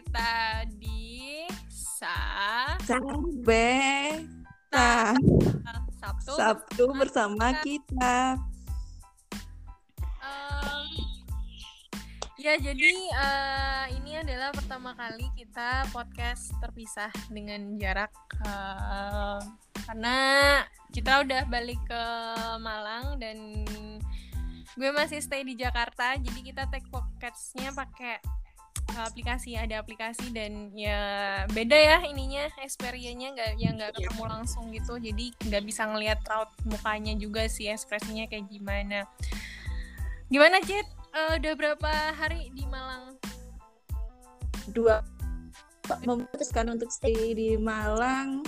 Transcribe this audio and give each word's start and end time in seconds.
kita 0.00 0.64
di 0.80 1.44
Sa 1.68 2.16
Sampai 2.80 4.24
nah, 4.72 5.12
Sabtu. 6.00 6.32
Sabtu 6.40 6.84
bersama 6.96 7.52
kita. 7.60 8.40
Em, 10.24 10.88
ya 12.40 12.56
jadi 12.56 12.92
eh, 13.12 13.84
ini 14.00 14.24
adalah 14.24 14.56
pertama 14.56 14.96
kali 14.96 15.28
kita 15.36 15.84
podcast 15.92 16.48
terpisah 16.64 17.12
dengan 17.28 17.76
jarak 17.76 18.16
eh, 18.40 19.38
karena 19.84 20.16
kita 20.96 21.28
udah 21.28 21.44
balik 21.52 21.76
ke 21.84 22.04
Malang 22.56 23.20
dan 23.20 23.68
gue 24.80 24.90
masih 24.96 25.20
stay 25.20 25.44
di 25.44 25.60
Jakarta 25.60 26.16
jadi 26.16 26.40
kita 26.40 26.72
take 26.72 26.88
podcastnya 26.88 27.76
pakai 27.76 28.39
aplikasi 28.98 29.54
ada 29.54 29.78
aplikasi 29.82 30.32
dan 30.34 30.74
ya 30.74 30.98
beda 31.50 31.76
ya 31.76 31.96
ininya 32.06 32.50
experience-nya 32.62 33.34
nggak 33.36 33.50
ya 33.58 33.68
nggak 33.74 33.92
ketemu 33.94 34.24
langsung 34.26 34.70
gitu. 34.74 34.98
Jadi 34.98 35.34
nggak 35.46 35.62
bisa 35.62 35.86
ngelihat 35.86 36.18
raut 36.26 36.50
mukanya 36.66 37.14
juga 37.14 37.46
sih 37.46 37.70
ekspresinya 37.70 38.26
kayak 38.26 38.50
gimana. 38.50 39.06
Gimana 40.30 40.62
Cit 40.62 40.86
Eh, 41.10 41.42
udah 41.42 41.52
berapa 41.58 41.90
hari 42.14 42.54
di 42.54 42.62
Malang? 42.70 43.18
Dua. 44.70 45.02
Memutuskan 46.06 46.70
untuk 46.70 46.86
stay 46.94 47.34
di 47.34 47.58
Malang. 47.58 48.46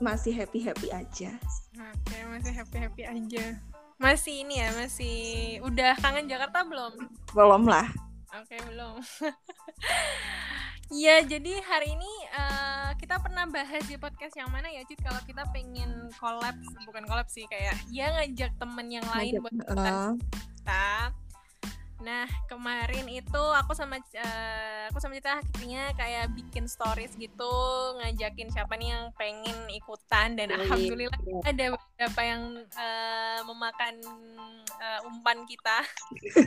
Masih 0.00 0.32
happy 0.32 0.64
happy 0.64 0.88
aja. 0.88 1.36
oke 1.76 2.16
masih 2.32 2.52
happy 2.56 2.76
happy 2.80 3.02
aja. 3.04 3.60
Masih 4.00 4.40
ini 4.40 4.64
ya 4.64 4.72
masih 4.72 5.16
udah 5.60 5.92
kangen 6.00 6.32
Jakarta 6.32 6.64
belum? 6.64 6.96
Belum 7.36 7.68
lah. 7.68 7.92
Oke 8.30 8.56
belum. 8.62 9.02
Iya 10.90 11.22
jadi 11.22 11.62
hari 11.62 11.94
ini 11.94 12.12
eh, 12.30 12.90
kita 12.98 13.18
pernah 13.18 13.46
bahas 13.46 13.82
di 13.86 13.94
podcast 13.94 14.34
yang 14.34 14.50
mana 14.50 14.66
ya 14.66 14.82
Cit 14.82 14.98
kalau 14.98 15.22
kita 15.22 15.46
pengen 15.50 16.10
collab 16.18 16.54
bukan 16.82 17.06
collab 17.06 17.26
sih 17.26 17.46
kayak 17.46 17.78
ya 17.90 18.10
ngajak 18.10 18.50
temen 18.58 18.86
yang 18.90 19.06
lain 19.06 19.38
Ngajak- 19.38 19.42
buat 19.42 19.54
ikutan 19.54 19.86
eh, 19.86 20.10
kita. 20.58 20.90
Kemarin 22.60 23.08
itu 23.08 23.40
aku 23.56 23.72
sama 23.72 23.96
eh, 24.12 24.84
aku 24.92 25.00
sama 25.00 25.16
Cita 25.16 25.40
akhirnya 25.40 25.96
kayak 25.96 26.28
bikin 26.36 26.68
stories 26.68 27.16
gitu 27.16 27.48
ngajakin 27.96 28.52
siapa 28.52 28.76
nih 28.76 28.92
yang 28.92 29.08
pengen 29.16 29.56
ikutan 29.72 30.36
dan 30.36 30.52
Baik. 30.52 30.68
alhamdulillah 30.68 31.20
ada 31.48 31.64
beberapa 31.72 32.20
yang 32.20 32.60
eh, 32.60 33.40
memakan 33.48 33.94
eh, 34.76 35.08
umpan 35.08 35.48
kita. 35.48 35.88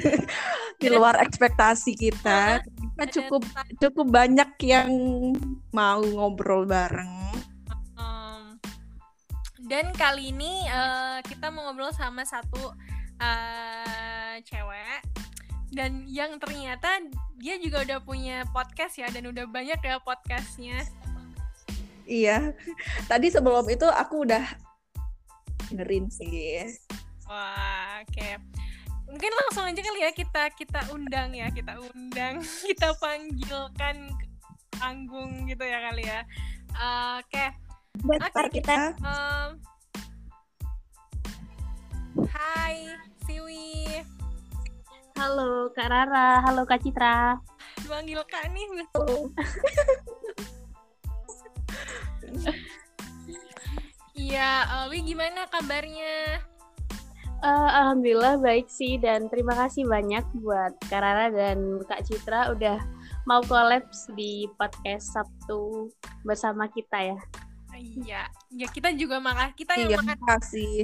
di 0.85 0.93
luar 0.93 1.17
ekspektasi 1.17 1.97
kita. 1.97 2.61
Kita 2.61 3.03
cukup 3.09 3.41
cukup 3.81 4.05
banyak 4.13 4.53
yang 4.69 4.93
mau 5.73 5.97
ngobrol 5.97 6.69
bareng. 6.69 7.41
em, 7.97 8.61
dan 9.65 9.89
kali 9.97 10.29
ini 10.29 10.69
eh, 10.69 11.25
kita 11.25 11.49
mau 11.49 11.73
ngobrol 11.73 11.89
sama 11.89 12.21
satu 12.21 12.69
eh, 13.17 14.37
cewek 14.45 15.22
dan 15.73 16.05
yang 16.05 16.37
ternyata 16.37 17.01
dia 17.41 17.57
juga 17.57 17.81
udah 17.81 17.99
punya 18.05 18.45
podcast 18.53 19.01
ya 19.01 19.09
dan 19.09 19.27
udah 19.27 19.49
banyak 19.49 19.77
ya 19.81 19.97
podcastnya. 19.99 20.85
Iya. 22.05 22.53
Tadi 23.09 23.27
sebelum 23.33 23.65
itu 23.67 23.89
aku 23.89 24.29
udah 24.29 24.45
dengerin 25.73 26.13
sih. 26.13 26.69
Wah, 27.25 28.05
oke. 28.05 28.29
Mungkin 29.09 29.31
langsung 29.45 29.65
aja 29.65 29.81
kali 29.81 29.99
ya 30.05 30.11
kita 30.13 30.43
kita 30.53 30.81
undang 30.93 31.33
ya, 31.33 31.49
kita 31.49 31.77
undang, 31.77 32.41
kita 32.69 32.93
panggilkan 33.01 34.13
panggung 34.77 35.49
gitu 35.49 35.63
ya 35.65 35.79
kali 35.89 36.03
ya. 36.05 36.21
Eh, 36.73 37.13
Oke, 37.21 37.45
Buat 38.01 38.19
Oke, 38.25 38.29
ntar 38.33 38.47
kita 38.49 38.77
em, 38.97 39.49
Hai, 42.33 42.93
Siwi. 43.25 44.01
Halo 45.13 45.69
Kak 45.77 45.87
Rara, 45.93 46.41
halo 46.41 46.65
Kak 46.65 46.81
Citra. 46.81 47.37
Panggil 47.85 48.21
Kak 48.25 48.49
nih. 48.49 48.65
Iya, 54.13 54.51
eh, 54.65 54.85
Wi 54.89 55.05
gimana 55.05 55.45
kabarnya? 55.53 56.41
Eh, 57.43 57.69
Alhamdulillah 57.77 58.41
baik 58.41 58.65
sih 58.71 58.97
dan 58.97 59.29
terima 59.29 59.53
kasih 59.53 59.85
banyak 59.85 60.25
buat 60.41 60.73
Kak 60.89 61.01
Rara 61.01 61.29
dan 61.29 61.77
Kak 61.85 62.07
Citra 62.09 62.49
udah 62.55 62.81
mau 63.29 63.45
kolaps 63.45 64.09
di 64.17 64.49
podcast 64.57 65.13
Sabtu 65.13 65.93
bersama 66.25 66.65
kita 66.71 67.13
ya. 67.13 67.19
Iya, 67.73 68.21
ya 68.53 68.67
kita 68.69 68.93
juga 68.97 69.21
makasih 69.21 69.55
kita 69.57 69.73
yang 69.77 69.89
iya 69.93 69.97
makasih 70.01 70.25
kasih 70.25 70.77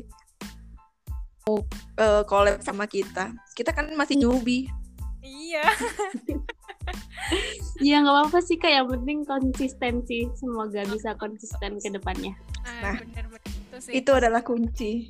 mau 1.50 1.66
eh, 1.98 2.22
collab 2.30 2.62
sama 2.62 2.86
kita. 2.86 3.34
Kita 3.58 3.74
kan 3.74 3.90
masih 3.98 4.22
newbie. 4.22 4.70
Iya. 5.26 5.66
Ya 7.80 8.02
nggak 8.02 8.12
apa-apa 8.12 8.40
sih 8.42 8.58
Kak, 8.58 8.72
yang 8.72 8.88
penting 8.90 9.22
konsistensi. 9.24 10.26
Semoga 10.36 10.84
bisa 10.90 11.14
konsisten 11.16 11.78
ke 11.78 11.90
depannya. 11.94 12.34
Ah, 12.66 12.92
Nah, 12.92 12.96
bener-bener 13.00 13.46
itu 13.46 13.78
sih. 13.80 13.94
Itu 14.02 14.12
adalah 14.18 14.42
kunci. 14.42 15.08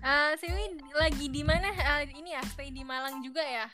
Ah, 0.00 0.32
Siwi 0.40 0.80
lagi 0.96 1.28
di 1.28 1.44
mana? 1.44 1.68
Ah, 1.84 2.00
ini 2.02 2.32
ya, 2.32 2.42
stay 2.48 2.72
di 2.72 2.82
Malang 2.82 3.20
juga 3.20 3.44
ya? 3.44 3.66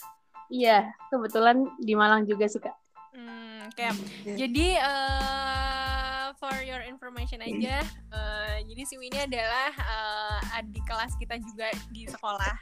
Iya, 0.50 0.90
kebetulan 1.08 1.62
di 1.78 1.94
Malang 1.94 2.26
juga 2.26 2.50
sih 2.50 2.58
Kak. 2.58 2.74
Hmm, 3.10 3.66
kayak 3.74 3.94
Iya. 4.22 4.34
jadi 4.38 4.66
eh, 4.78 6.26
for 6.36 6.54
your 6.60 6.78
information 6.80 7.40
aja, 7.40 7.82
eh, 8.08 8.56
jadi 8.64 8.82
Siwi 8.84 9.06
ini 9.08 9.18
adalah 9.26 9.68
eh, 9.74 10.56
adik 10.56 10.84
kelas 10.84 11.14
kita 11.16 11.34
juga 11.36 11.66
di 11.90 12.06
sekolah 12.06 12.56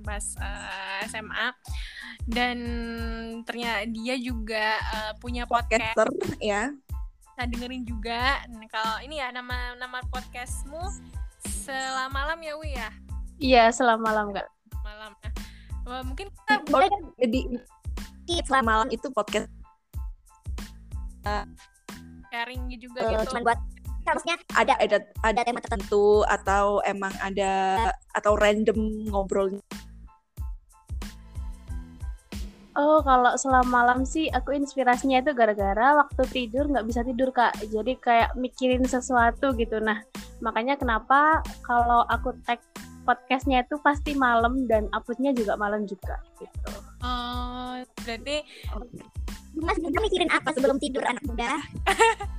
pas 0.00 0.24
eh, 0.34 1.00
SMA 1.06 1.46
dan 2.26 2.58
ternyata 3.44 3.86
dia 3.86 4.14
juga 4.16 4.66
eh, 4.76 5.12
punya 5.16 5.44
podcast. 5.44 5.94
Podcaster 5.94 6.08
ya. 6.40 6.74
Kita 7.28 7.46
dengerin 7.46 7.86
juga. 7.86 8.42
Nah, 8.50 8.66
kalau 8.66 8.98
ini 8.98 9.22
ya 9.22 9.30
nama 9.30 9.78
nama 9.78 10.02
podcastmu 10.10 10.82
selama 11.46 12.10
malam 12.10 12.38
ya 12.40 12.54
Wi 12.56 12.70
ya 12.74 12.90
Iya, 13.38 13.64
selamat 13.70 14.02
malam 14.02 14.26
Kak. 14.34 14.46
malam. 14.82 15.12
Nah, 15.86 16.02
mungkin 16.02 16.26
kita 16.34 16.66
Boleh 16.66 16.90
jadi 17.16 17.40
selama 18.42 18.66
malam 18.74 18.88
itu 18.90 19.06
podcast 19.08 19.46
sharing 22.28 22.62
juga 22.76 23.00
Eh, 23.04 23.10
gitu. 23.16 23.32
cuman 23.32 23.42
buat 23.44 23.60
harusnya 24.08 24.34
ada 24.56 24.72
ada 24.80 24.96
ada 25.20 25.40
tema 25.44 25.60
tertentu 25.60 26.24
tertentu 26.24 26.32
atau 26.32 26.80
emang 26.88 27.12
ada 27.20 27.52
atau 28.16 28.32
random 28.36 29.08
ngobrol 29.12 29.52
Oh, 32.78 33.02
kalau 33.02 33.34
selama 33.34 33.66
malam 33.66 34.06
sih 34.06 34.30
aku 34.30 34.54
inspirasinya 34.54 35.18
itu 35.18 35.34
gara-gara 35.34 35.98
waktu 35.98 36.22
tidur 36.30 36.70
nggak 36.70 36.86
bisa 36.86 37.02
tidur 37.02 37.34
kak. 37.34 37.50
Jadi 37.74 37.98
kayak 37.98 38.38
mikirin 38.38 38.86
sesuatu 38.86 39.50
gitu. 39.58 39.82
Nah, 39.82 39.98
makanya 40.38 40.78
kenapa 40.78 41.42
kalau 41.66 42.06
aku 42.06 42.38
tag 42.46 42.62
podcastnya 43.02 43.64
itu 43.64 43.80
pasti 43.80 44.12
malam 44.12 44.68
dan 44.68 44.86
uploadnya 44.92 45.32
juga 45.32 45.56
malam 45.56 45.88
juga 45.90 46.20
gitu. 46.38 46.70
Oh, 47.02 47.47
berarti 48.02 48.36
mas 49.58 49.78
muda 49.82 49.98
mikirin 50.02 50.30
apa 50.30 50.54
sebelum 50.54 50.78
tidur 50.78 51.02
anak 51.04 51.22
muda 51.26 51.58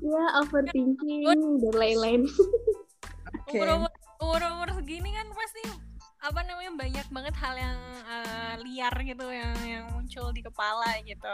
Ya 0.00 0.24
overthinking 0.42 1.24
dan 1.60 1.74
lain-lain. 1.76 2.22
Oke. 3.46 3.56
umur 3.56 3.88
umur 4.20 4.40
umur 4.56 4.68
segini 4.76 5.10
kan 5.14 5.26
pasti 5.32 5.64
apa 6.20 6.40
namanya 6.44 6.72
banyak 6.76 7.06
banget 7.08 7.34
hal 7.40 7.54
yang 7.56 7.78
eh, 8.04 8.54
liar 8.66 8.94
gitu 9.00 9.26
yang 9.28 9.54
yang 9.64 9.84
muncul 9.92 10.28
di 10.32 10.42
kepala 10.44 11.00
gitu. 11.04 11.32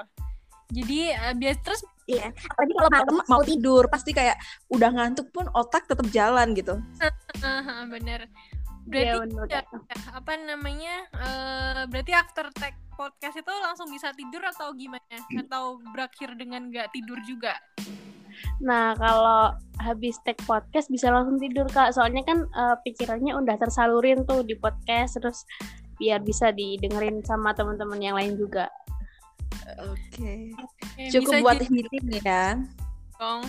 Jadi 0.70 1.14
eh, 1.14 1.34
bias 1.34 1.58
terus 1.62 1.82
iya 2.06 2.30
apalagi 2.30 2.72
kalau 2.74 2.90
malam 2.90 3.16
mau 3.26 3.42
tidur 3.42 3.84
pasti 3.90 4.14
kayak 4.14 4.38
udah 4.70 4.90
ngantuk 4.94 5.26
pun 5.34 5.50
otak 5.58 5.90
tetap 5.90 6.06
jalan 6.14 6.54
gitu 6.54 6.78
bener. 7.90 8.30
Berarti 8.86 9.50
ya, 9.50 9.62
kak. 9.66 9.66
apa 10.14 10.32
namanya? 10.38 10.94
eh, 11.10 11.82
berarti 11.90 12.12
after 12.14 12.46
tag 12.54 12.74
podcast 12.94 13.36
itu 13.36 13.52
langsung 13.60 13.90
bisa 13.90 14.14
tidur 14.14 14.42
atau 14.46 14.70
gimana? 14.72 15.02
Atau 15.10 15.82
berakhir 15.90 16.38
dengan 16.38 16.70
nggak 16.70 16.94
tidur 16.94 17.18
juga? 17.26 17.58
Nah 18.62 18.94
kalau 18.94 19.52
habis 19.82 20.16
tag 20.22 20.38
podcast 20.46 20.86
bisa 20.86 21.10
langsung 21.10 21.42
tidur 21.42 21.66
kak. 21.66 21.90
Soalnya 21.90 22.22
kan 22.22 22.46
eh, 22.46 22.76
pikirannya 22.86 23.34
udah 23.34 23.58
tersalurin 23.58 24.22
tuh 24.22 24.46
di 24.46 24.54
podcast 24.54 25.18
terus 25.18 25.42
biar 25.98 26.22
bisa 26.22 26.52
didengerin 26.52 27.24
sama 27.26 27.56
teman-teman 27.56 27.98
yang 27.98 28.14
lain 28.14 28.38
juga. 28.38 28.70
oke 29.82 30.54
Ya, 30.94 31.10
cukup 31.10 31.32
bisa 31.32 31.42
buat 31.42 31.56
jadi 31.58 31.66
healing 31.68 32.06
ya 32.22 32.22
dong. 33.16 33.42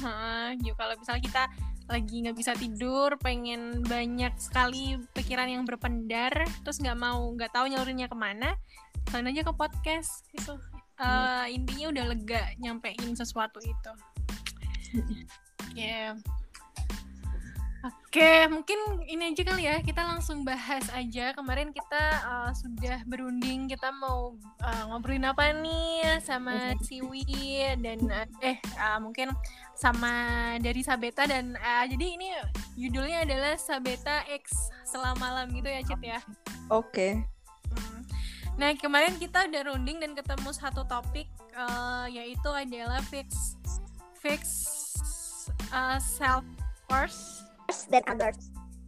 Yuk, 0.64 0.76
kalau 0.80 0.94
misalnya 0.96 1.24
kita 1.24 1.44
lagi 1.88 2.24
nggak 2.24 2.36
bisa 2.36 2.52
tidur 2.54 3.16
pengen 3.20 3.84
banyak 3.88 4.36
sekali 4.36 5.00
pikiran 5.16 5.48
yang 5.48 5.64
berpendar 5.64 6.36
terus 6.64 6.84
nggak 6.84 7.00
mau 7.00 7.32
nggak 7.32 7.52
tahu 7.56 7.72
nyalurinnya 7.72 8.12
ke 8.12 8.18
mana 8.18 8.60
kalian 9.08 9.32
aja 9.32 9.42
ke 9.48 9.54
podcast 9.56 10.28
gitu. 10.36 10.60
Eh, 10.98 11.46
intinya 11.54 11.94
udah 11.94 12.06
lega 12.12 12.44
nyampein 12.60 13.14
sesuatu 13.16 13.62
itu. 13.64 13.92
Ya 15.78 16.18
Oke, 17.86 18.50
mungkin 18.50 19.06
ini 19.06 19.30
aja 19.30 19.44
kali 19.46 19.70
ya. 19.70 19.78
Kita 19.86 20.02
langsung 20.02 20.42
bahas 20.42 20.90
aja. 20.90 21.30
Kemarin 21.38 21.70
kita 21.70 22.04
uh, 22.26 22.52
sudah 22.58 23.06
berunding 23.06 23.70
kita 23.70 23.94
mau 23.94 24.34
uh, 24.66 24.84
ngobrolin 24.90 25.30
apa 25.30 25.54
nih 25.54 26.18
sama 26.26 26.74
Siwi 26.82 27.22
dan 27.78 28.02
uh, 28.10 28.26
eh 28.42 28.58
uh, 28.82 28.98
mungkin 28.98 29.30
sama 29.78 30.14
dari 30.58 30.82
Sabeta 30.82 31.30
dan 31.30 31.54
uh, 31.62 31.86
jadi 31.86 32.18
ini 32.18 32.34
judulnya 32.82 33.30
adalah 33.30 33.54
Sabeta 33.62 34.26
X 34.26 34.74
selama 34.82 35.22
malam 35.22 35.54
gitu 35.54 35.70
ya, 35.70 35.82
Cit 35.86 36.02
ya. 36.02 36.20
Oke. 36.74 37.22
Hmm. 37.70 38.02
Nah, 38.58 38.74
kemarin 38.74 39.22
kita 39.22 39.46
udah 39.46 39.62
runding 39.70 40.02
dan 40.02 40.18
ketemu 40.18 40.50
satu 40.50 40.82
topik 40.90 41.30
uh, 41.54 42.10
yaitu 42.10 42.50
adalah 42.50 43.06
fix 43.06 43.54
fix 44.18 44.42
uh, 45.70 46.02
self 46.02 46.42
worth 46.90 47.37
dan 47.92 48.04
others. 48.08 48.40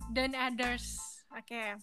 dan 0.10 0.32
others. 0.34 0.98
Oke. 1.36 1.78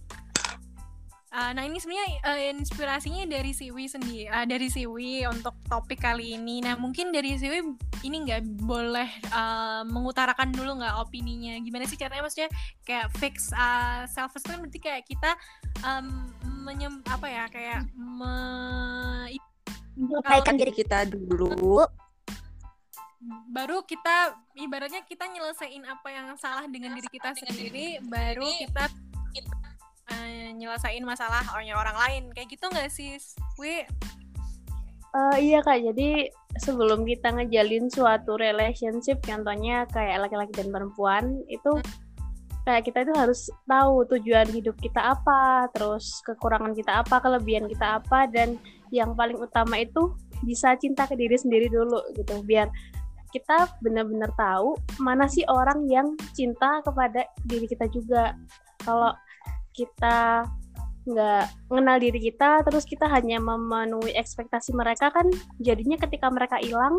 Uh, 1.37 1.53
nah 1.53 1.69
ini 1.69 1.77
sebenarnya 1.77 2.09
uh, 2.25 2.41
inspirasinya 2.57 3.29
dari 3.29 3.53
Siwi 3.53 3.85
sendiri, 3.91 4.25
uh, 4.31 4.49
dari 4.49 4.73
Siwi 4.73 5.29
untuk 5.29 5.53
topik 5.69 6.01
kali 6.01 6.33
ini. 6.33 6.65
Nah 6.65 6.81
mungkin 6.81 7.13
dari 7.13 7.37
Siwi 7.37 7.61
ini 8.09 8.17
nggak 8.25 8.65
boleh 8.65 9.11
uh, 9.35 9.85
mengutarakan 9.85 10.55
dulu 10.55 10.81
nggak 10.81 10.97
opininya. 10.97 11.61
Gimana 11.61 11.85
sih 11.85 12.01
caranya 12.01 12.25
maksudnya 12.25 12.49
kayak 12.89 13.13
fix 13.21 13.53
uh, 13.53 14.09
self 14.09 14.33
esteem 14.39 14.65
berarti 14.65 14.81
kayak 14.81 15.05
kita 15.05 15.37
um, 15.85 16.31
menyem 16.65 17.05
apa 17.05 17.27
ya 17.29 17.45
kayak 17.53 17.81
me, 17.95 18.33
Menyelesaikan 19.97 20.55
diri 20.61 20.73
Kita 20.73 21.05
dulu. 21.09 21.85
Baru 23.49 23.83
kita 23.89 24.37
ibaratnya 24.61 25.03
kita 25.09 25.25
nyelesain 25.27 25.83
apa 25.89 26.09
yang 26.13 26.27
salah 26.37 26.69
dengan 26.69 26.93
diri 26.93 27.09
kita 27.09 27.33
sendiri 27.33 27.99
baru 28.05 28.45
kita 28.61 28.85
uh, 30.13 30.49
nyelesain 30.55 31.03
masalah 31.03 31.43
orang 31.57 31.77
orang 31.77 31.97
lain. 31.97 32.23
Kayak 32.37 32.49
gitu 32.57 32.65
nggak 32.69 32.91
sih 32.93 33.17
Wi? 33.57 33.89
Eh, 35.17 35.37
iya 35.49 35.65
kak, 35.65 35.81
jadi 35.81 36.29
sebelum 36.61 37.09
kita 37.09 37.33
ngejalin 37.33 37.89
suatu 37.89 38.37
relationship, 38.37 39.25
contohnya 39.25 39.89
kayak 39.89 40.29
laki-laki 40.29 40.53
dan 40.53 40.69
perempuan, 40.69 41.41
itu 41.49 41.81
kayak 42.69 42.85
kita 42.85 43.09
itu 43.09 43.15
harus 43.17 43.49
tahu 43.65 44.05
tujuan 44.13 44.45
hidup 44.53 44.77
kita 44.77 45.17
apa, 45.17 45.73
terus 45.73 46.21
kekurangan 46.21 46.77
kita 46.77 47.01
apa, 47.01 47.17
kelebihan 47.25 47.65
kita 47.65 47.97
apa, 47.97 48.29
dan 48.29 48.61
yang 48.93 49.17
paling 49.17 49.41
utama 49.41 49.81
itu 49.81 50.13
bisa 50.45 50.77
cinta 50.77 51.09
ke 51.09 51.17
diri 51.17 51.41
sendiri 51.41 51.73
dulu 51.73 51.97
gitu, 52.13 52.45
biar 52.45 52.69
kita 53.37 53.69
benar-benar 53.85 54.33
tahu 54.33 54.81
mana 54.97 55.29
sih 55.29 55.45
orang 55.45 55.85
yang 55.93 56.17
cinta 56.33 56.81
kepada 56.81 57.29
diri 57.45 57.69
kita 57.69 57.85
juga. 57.93 58.33
Kalau 58.81 59.13
kita 59.77 60.49
nggak 61.07 61.45
mengenal 61.71 61.97
diri 62.03 62.19
kita 62.19 62.65
terus 62.67 62.83
kita 62.83 63.07
hanya 63.07 63.39
memenuhi 63.39 64.11
ekspektasi 64.17 64.75
mereka 64.75 65.13
kan 65.15 65.31
jadinya 65.63 65.95
ketika 66.03 66.27
mereka 66.33 66.59
hilang 66.59 66.99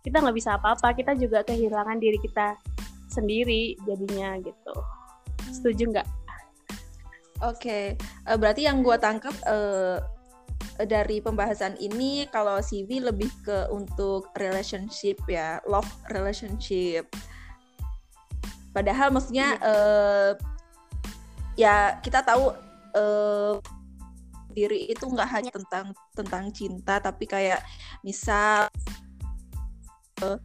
kita 0.00 0.16
nggak 0.24 0.36
bisa 0.36 0.56
apa-apa. 0.56 0.96
Kita 0.96 1.12
juga 1.12 1.44
kehilangan 1.44 2.00
diri 2.00 2.16
kita 2.16 2.56
sendiri 3.12 3.76
jadinya 3.84 4.40
gitu. 4.40 4.74
Setuju 5.52 5.92
nggak? 5.92 6.08
Oke, 7.40 7.96
eh, 7.96 8.36
berarti 8.36 8.68
yang 8.68 8.84
gua 8.84 9.00
tangkap 9.00 9.32
eh, 9.48 9.96
dari 10.86 11.20
pembahasan 11.20 11.76
ini 11.80 12.28
kalau 12.30 12.60
CV 12.60 13.02
lebih 13.02 13.30
ke 13.44 13.68
untuk 13.72 14.30
relationship 14.36 15.20
ya, 15.26 15.60
love 15.68 15.88
relationship. 16.12 17.08
Padahal 18.70 19.10
maksudnya 19.10 19.58
eh, 19.60 20.30
ya 21.58 21.98
kita 22.00 22.22
tahu 22.22 22.54
eh, 22.94 23.54
diri 24.50 24.90
itu 24.90 25.04
nggak 25.06 25.30
hanya 25.30 25.50
tentang 25.50 25.86
tentang 26.14 26.44
cinta, 26.54 27.02
tapi 27.02 27.26
kayak 27.26 27.60
misal 28.06 28.70
eh, 30.22 30.38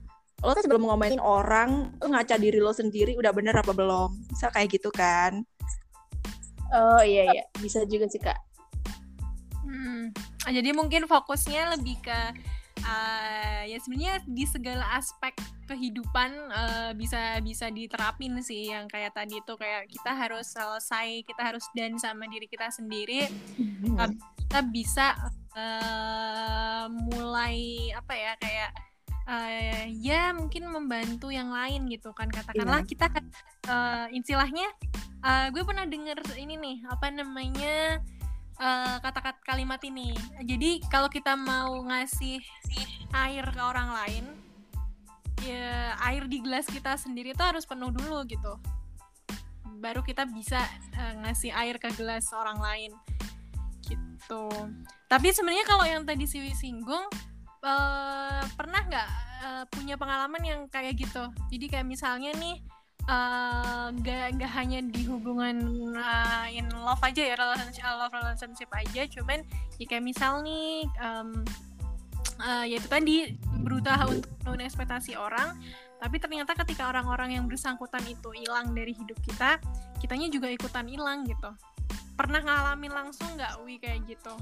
lo 0.44 0.52
tuh 0.52 0.64
sebelum 0.66 0.90
ngomongin 0.90 1.22
orang, 1.22 1.96
lo 2.02 2.12
ngaca 2.12 2.36
diri 2.38 2.60
lo 2.60 2.74
sendiri 2.74 3.16
udah 3.16 3.31
bener 3.31 3.56
apa 3.56 3.72
belum? 3.72 4.12
Misal 4.31 4.50
kayak 4.52 4.74
gitu 4.74 4.90
kan? 4.90 5.46
oh 6.74 7.02
iya 7.04 7.24
iya 7.31 7.44
bisa 7.62 7.86
juga 7.86 8.10
sih 8.10 8.22
kak 8.22 8.38
Hmm, 9.66 10.14
jadi 10.46 10.70
mungkin 10.78 11.10
fokusnya 11.10 11.74
lebih 11.74 11.98
ke 12.06 12.20
uh, 12.86 13.62
ya 13.66 13.78
sebenarnya 13.82 14.22
di 14.30 14.46
segala 14.46 14.86
aspek 14.94 15.34
kehidupan 15.66 16.32
uh, 16.54 16.92
bisa 16.94 17.42
bisa 17.42 17.74
diterapin 17.74 18.38
sih. 18.46 18.70
Yang 18.70 18.94
kayak 18.94 19.12
tadi 19.18 19.42
itu 19.42 19.54
kayak 19.58 19.90
kita 19.90 20.12
harus 20.14 20.46
selesai 20.54 21.26
kita 21.26 21.42
harus 21.42 21.66
dan 21.74 21.98
sama 21.98 22.30
diri 22.30 22.46
kita 22.46 22.70
sendiri. 22.70 23.26
Uh, 23.98 24.12
kita 24.46 24.60
bisa 24.70 25.08
uh, 25.58 26.86
mulai 26.90 27.90
apa 27.98 28.14
ya 28.14 28.32
kayak 28.38 28.72
uh, 29.26 29.84
ya 29.90 30.32
mungkin 30.38 30.70
membantu 30.70 31.34
yang 31.34 31.50
lain 31.50 31.90
gitu 31.90 32.14
kan. 32.14 32.30
Katakanlah 32.30 32.86
kita 32.86 33.10
kan 33.10 33.26
uh, 33.68 34.06
istilahnya 34.14 34.70
uh, 35.26 35.50
gue 35.50 35.64
pernah 35.66 35.90
denger 35.90 36.22
ini 36.38 36.56
nih 36.56 36.78
apa 36.88 37.10
namanya 37.10 38.00
eh, 38.60 38.98
kata-kata 39.00 39.42
kalimat 39.44 39.81
ini. 39.84 40.16
Jadi 40.44 40.84
kalau 40.88 41.12
kita 41.12 41.36
mau 41.36 41.75
ngasih 41.86 42.40
air 43.13 43.46
ke 43.48 43.62
orang 43.62 43.90
lain, 43.92 44.25
ya 45.44 45.94
air 46.07 46.25
di 46.25 46.42
gelas 46.42 46.66
kita 46.66 46.96
sendiri 46.96 47.36
itu 47.36 47.44
harus 47.44 47.68
penuh 47.68 47.92
dulu 47.92 48.24
gitu. 48.28 48.57
Baru 49.80 50.02
kita 50.02 50.25
bisa 50.25 50.63
eh, 50.96 51.13
ngasih 51.24 51.52
air 51.52 51.75
ke 51.78 51.92
gelas 51.96 52.31
orang 52.31 52.60
lain. 52.60 52.92
Gitu. 53.86 54.46
Tapi 55.06 55.28
sebenarnya 55.30 55.66
kalau 55.69 55.86
yang 55.86 56.04
tadi 56.07 56.25
Siwi 56.25 56.56
singgung 56.56 57.06
eh, 57.63 58.44
pernah 58.56 58.81
nggak 58.88 59.10
eh, 59.46 59.63
punya 59.69 59.96
pengalaman 60.00 60.42
yang 60.42 60.62
kayak 60.72 60.96
gitu? 60.98 61.30
Jadi 61.52 61.66
kayak 61.69 61.88
misalnya 61.88 62.31
nih 62.40 62.59
eh, 63.06 63.85
nggak 63.94 64.26
nggak 64.40 64.52
hanya 64.57 64.80
di 64.81 65.06
hubungan 65.06 65.57
uh, 65.94 66.47
in 66.50 66.66
love 66.74 67.02
aja 67.06 67.21
ya 67.21 67.35
relationship 67.38 67.85
love 67.85 68.14
relationship 68.14 68.69
aja. 68.74 69.06
Cuman 69.09 69.45
ya 69.78 69.85
kayak 69.85 70.06
misal 70.06 70.42
nih 70.42 70.90
um, 71.02 71.45
uh, 72.42 72.66
ya 72.66 72.81
itu 72.81 72.88
tadi 72.90 73.16
berusaha 73.62 74.09
untuk 74.09 74.31
memenuhi 74.44 74.68
ekspektasi 74.68 75.14
orang. 75.16 75.57
Tapi 75.95 76.19
ternyata 76.19 76.54
ketika 76.66 76.92
orang-orang 76.92 77.40
yang 77.40 77.45
bersangkutan 77.47 78.04
itu 78.06 78.30
hilang 78.35 78.76
dari 78.76 78.92
hidup 78.92 79.18
kita 79.24 79.57
kitanya 80.04 80.28
juga 80.28 80.52
ikutan 80.52 80.85
hilang 80.85 81.24
gitu. 81.26 81.50
Pernah 82.16 82.44
ngalamin 82.44 82.94
langsung 82.94 83.28
nggak 83.35 83.64
wi 83.64 83.80
kayak 83.80 84.04
gitu? 84.06 84.33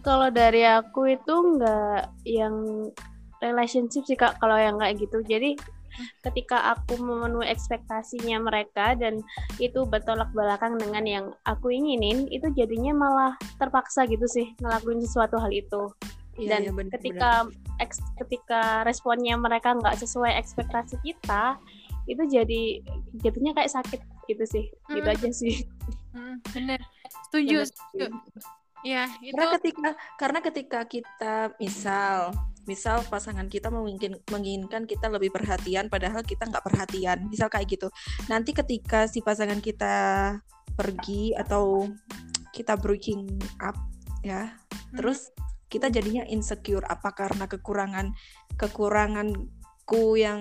Kalau 0.00 0.32
dari 0.32 0.64
aku 0.64 1.12
itu 1.12 1.34
nggak 1.60 2.24
yang 2.24 2.88
relationship 3.40 4.04
sih 4.04 4.16
kak 4.16 4.36
kalau 4.38 4.56
yang 4.56 4.76
kayak 4.76 5.00
gitu. 5.00 5.22
Jadi 5.24 5.56
ketika 6.22 6.74
aku 6.76 6.98
memenuhi 7.00 7.48
ekspektasinya 7.48 8.40
mereka 8.40 8.94
dan 8.94 9.20
itu 9.58 9.84
bertolak 9.84 10.30
belakang 10.32 10.76
dengan 10.76 11.04
yang 11.04 11.26
aku 11.44 11.70
inginin 11.72 12.26
itu 12.28 12.46
jadinya 12.54 12.92
malah 12.92 13.32
terpaksa 13.56 14.04
gitu 14.06 14.24
sih 14.26 14.50
ngelakuin 14.60 15.00
sesuatu 15.02 15.36
hal 15.38 15.50
itu. 15.50 15.90
Iya, 16.38 16.56
dan 16.56 16.60
iya, 16.64 16.72
bener-bener. 16.72 16.94
ketika 16.96 17.30
eks- 17.82 18.10
ketika 18.16 18.62
responnya 18.86 19.36
mereka 19.36 19.76
nggak 19.76 19.98
sesuai 20.00 20.38
ekspektasi 20.40 20.96
kita 21.04 21.58
itu 22.08 22.22
jadi 22.26 22.62
jatuhnya 23.20 23.52
kayak 23.52 23.70
sakit 23.70 24.00
gitu 24.26 24.44
sih. 24.48 24.64
Gitu 24.88 25.04
Hmm. 25.04 25.14
aja 25.14 25.30
sih. 25.30 25.54
Hmm, 26.10 26.40
bener. 26.50 26.80
Setuju 27.28 27.62
Bener 27.62 27.68
setuju. 27.68 28.06
ya 28.80 29.04
itu 29.20 29.36
Karena 29.36 29.52
ketika 29.60 29.90
karena 30.16 30.38
ketika 30.40 30.80
kita 30.88 31.34
misal 31.60 32.32
misal 32.70 33.02
pasangan 33.10 33.50
kita 33.50 33.66
mungkin 33.66 34.22
menginginkan 34.30 34.86
kita 34.86 35.10
lebih 35.10 35.34
perhatian 35.34 35.90
padahal 35.90 36.22
kita 36.22 36.46
nggak 36.46 36.62
perhatian. 36.62 37.26
Misal 37.26 37.50
kayak 37.50 37.66
gitu. 37.66 37.90
Nanti 38.30 38.54
ketika 38.54 39.10
si 39.10 39.18
pasangan 39.18 39.58
kita 39.58 40.38
pergi 40.78 41.34
atau 41.34 41.90
kita 42.54 42.78
breaking 42.78 43.26
up 43.58 43.74
ya 44.22 44.54
terus 44.94 45.34
kita 45.66 45.90
jadinya 45.90 46.22
insecure. 46.30 46.86
Apa 46.86 47.10
karena 47.10 47.50
kekurangan 47.50 48.14
kekuranganku 48.54 50.14
yang 50.14 50.38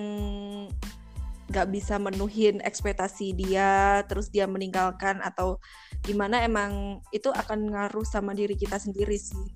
nggak 1.50 1.68
bisa 1.74 1.98
menuhin 1.98 2.62
ekspektasi 2.62 3.34
dia 3.34 4.06
terus 4.06 4.30
dia 4.30 4.46
meninggalkan 4.46 5.18
atau 5.26 5.58
gimana 6.06 6.46
emang 6.46 7.02
itu 7.10 7.34
akan 7.34 7.74
ngaruh 7.74 8.06
sama 8.06 8.38
diri 8.38 8.54
kita 8.54 8.78
sendiri 8.78 9.18
sih 9.18 9.50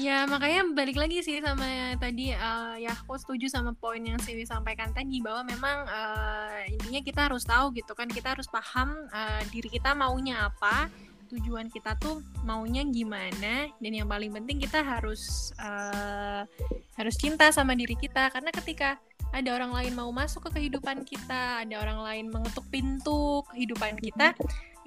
Ya 0.00 0.24
makanya 0.24 0.64
balik 0.72 0.96
lagi 0.96 1.20
sih 1.20 1.44
sama 1.44 1.92
tadi 2.00 2.32
uh, 2.32 2.72
ya 2.80 2.88
aku 2.96 3.20
setuju 3.20 3.52
sama 3.52 3.76
poin 3.76 4.00
yang 4.00 4.16
Siwi 4.16 4.48
sampaikan 4.48 4.96
tadi 4.96 5.20
bahwa 5.20 5.44
memang 5.44 5.84
uh, 5.84 6.56
intinya 6.72 7.04
kita 7.04 7.20
harus 7.28 7.44
tahu 7.44 7.76
gitu 7.76 7.92
kan 7.92 8.08
kita 8.08 8.32
harus 8.32 8.48
paham 8.48 8.96
uh, 9.12 9.44
diri 9.52 9.68
kita 9.68 9.92
maunya 9.92 10.48
apa 10.48 10.88
tujuan 11.28 11.68
kita 11.68 12.00
tuh 12.00 12.24
maunya 12.48 12.80
gimana 12.88 13.68
dan 13.76 13.92
yang 13.92 14.08
paling 14.08 14.32
penting 14.32 14.64
kita 14.64 14.80
harus 14.80 15.52
uh, 15.60 16.48
harus 16.96 17.14
cinta 17.20 17.52
sama 17.52 17.76
diri 17.76 17.92
kita. 18.00 18.32
Karena 18.32 18.48
ketika 18.56 18.96
ada 19.36 19.52
orang 19.52 19.76
lain 19.76 19.92
mau 20.00 20.08
masuk 20.16 20.48
ke 20.48 20.64
kehidupan 20.64 21.04
kita 21.04 21.62
ada 21.62 21.76
orang 21.76 22.00
lain 22.02 22.24
mengetuk 22.32 22.64
pintu 22.72 23.44
kehidupan 23.52 24.00
kita 24.00 24.34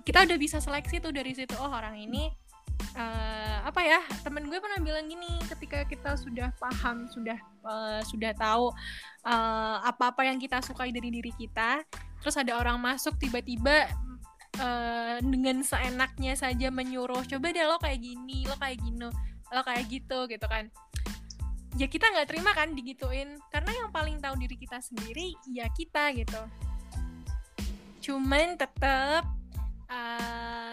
kita 0.03 0.27
udah 0.27 0.37
bisa 0.41 0.59
seleksi 0.59 0.99
tuh 0.99 1.15
dari 1.15 1.31
situ 1.31 1.55
oh 1.55 1.71
orang 1.71 1.95
ini 1.95 2.27
uh, 2.95 3.57
apa 3.63 3.81
ya 3.81 3.99
temen 4.21 4.47
gue 4.47 4.59
pernah 4.59 4.79
bilang 4.83 5.07
gini 5.07 5.39
ketika 5.47 5.87
kita 5.87 6.19
sudah 6.19 6.51
paham 6.59 7.07
sudah 7.09 7.39
uh, 7.63 8.01
sudah 8.03 8.31
tahu 8.35 8.69
uh, 9.25 9.77
apa-apa 9.87 10.27
yang 10.27 10.37
kita 10.37 10.59
sukai 10.59 10.91
dari 10.91 11.09
diri 11.09 11.31
kita 11.35 11.81
terus 12.19 12.35
ada 12.39 12.55
orang 12.55 12.79
masuk 12.79 13.15
tiba-tiba 13.19 13.87
uh, 14.59 15.17
dengan 15.23 15.63
seenaknya 15.63 16.35
saja 16.35 16.67
menyuruh 16.69 17.23
coba 17.27 17.47
deh 17.51 17.65
lo 17.65 17.79
kayak 17.79 17.99
gini 17.99 18.45
lo 18.47 18.55
kayak 18.59 18.79
gini 18.79 19.09
lo 19.53 19.61
kayak 19.61 19.85
gitu 19.85 20.25
gitu 20.25 20.47
kan. 20.49 20.65
Ya 21.73 21.89
kita 21.89 22.05
nggak 22.09 22.29
terima 22.29 22.53
kan 22.53 22.73
digituin 22.73 23.37
karena 23.49 23.69
yang 23.73 23.89
paling 23.89 24.17
tahu 24.21 24.37
diri 24.37 24.57
kita 24.57 24.81
sendiri 24.81 25.33
ya 25.49 25.69
kita 25.73 26.09
gitu. 26.13 26.41
Cuman 28.01 28.57
tetap 28.57 29.25
Eh, 29.25 29.42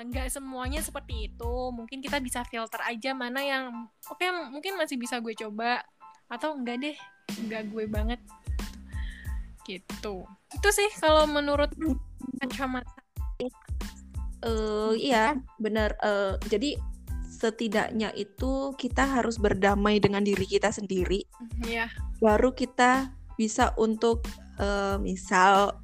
nggak 0.06 0.28
uh, 0.28 0.32
semuanya 0.32 0.80
seperti 0.80 1.32
itu. 1.32 1.52
Mungkin 1.74 2.00
kita 2.00 2.18
bisa 2.20 2.44
filter 2.46 2.80
aja 2.84 3.12
mana 3.12 3.40
yang 3.44 3.64
oke 4.08 4.18
okay, 4.18 4.30
mungkin 4.32 4.76
masih 4.76 4.96
bisa 4.96 5.20
gue 5.20 5.34
coba 5.36 5.84
atau 6.30 6.54
enggak 6.54 6.80
deh 6.80 6.96
enggak 7.40 7.68
gue 7.68 7.84
banget. 7.90 8.20
Gitu. 9.66 10.14
Itu 10.54 10.68
sih 10.72 10.90
kalau 10.98 11.28
menurut 11.28 11.70
kacamata. 12.40 12.88
Uh, 14.40 14.96
iya 14.96 15.36
benar. 15.60 15.96
Uh, 16.00 16.40
jadi 16.48 16.80
setidaknya 17.40 18.12
itu 18.12 18.76
kita 18.76 19.08
harus 19.08 19.40
berdamai 19.40 19.96
dengan 19.96 20.20
diri 20.20 20.44
kita 20.44 20.68
sendiri. 20.68 21.24
Yeah. 21.64 21.88
baru 22.20 22.52
kita 22.52 23.16
bisa 23.40 23.72
untuk 23.80 24.28
uh, 24.60 25.00
misal 25.00 25.80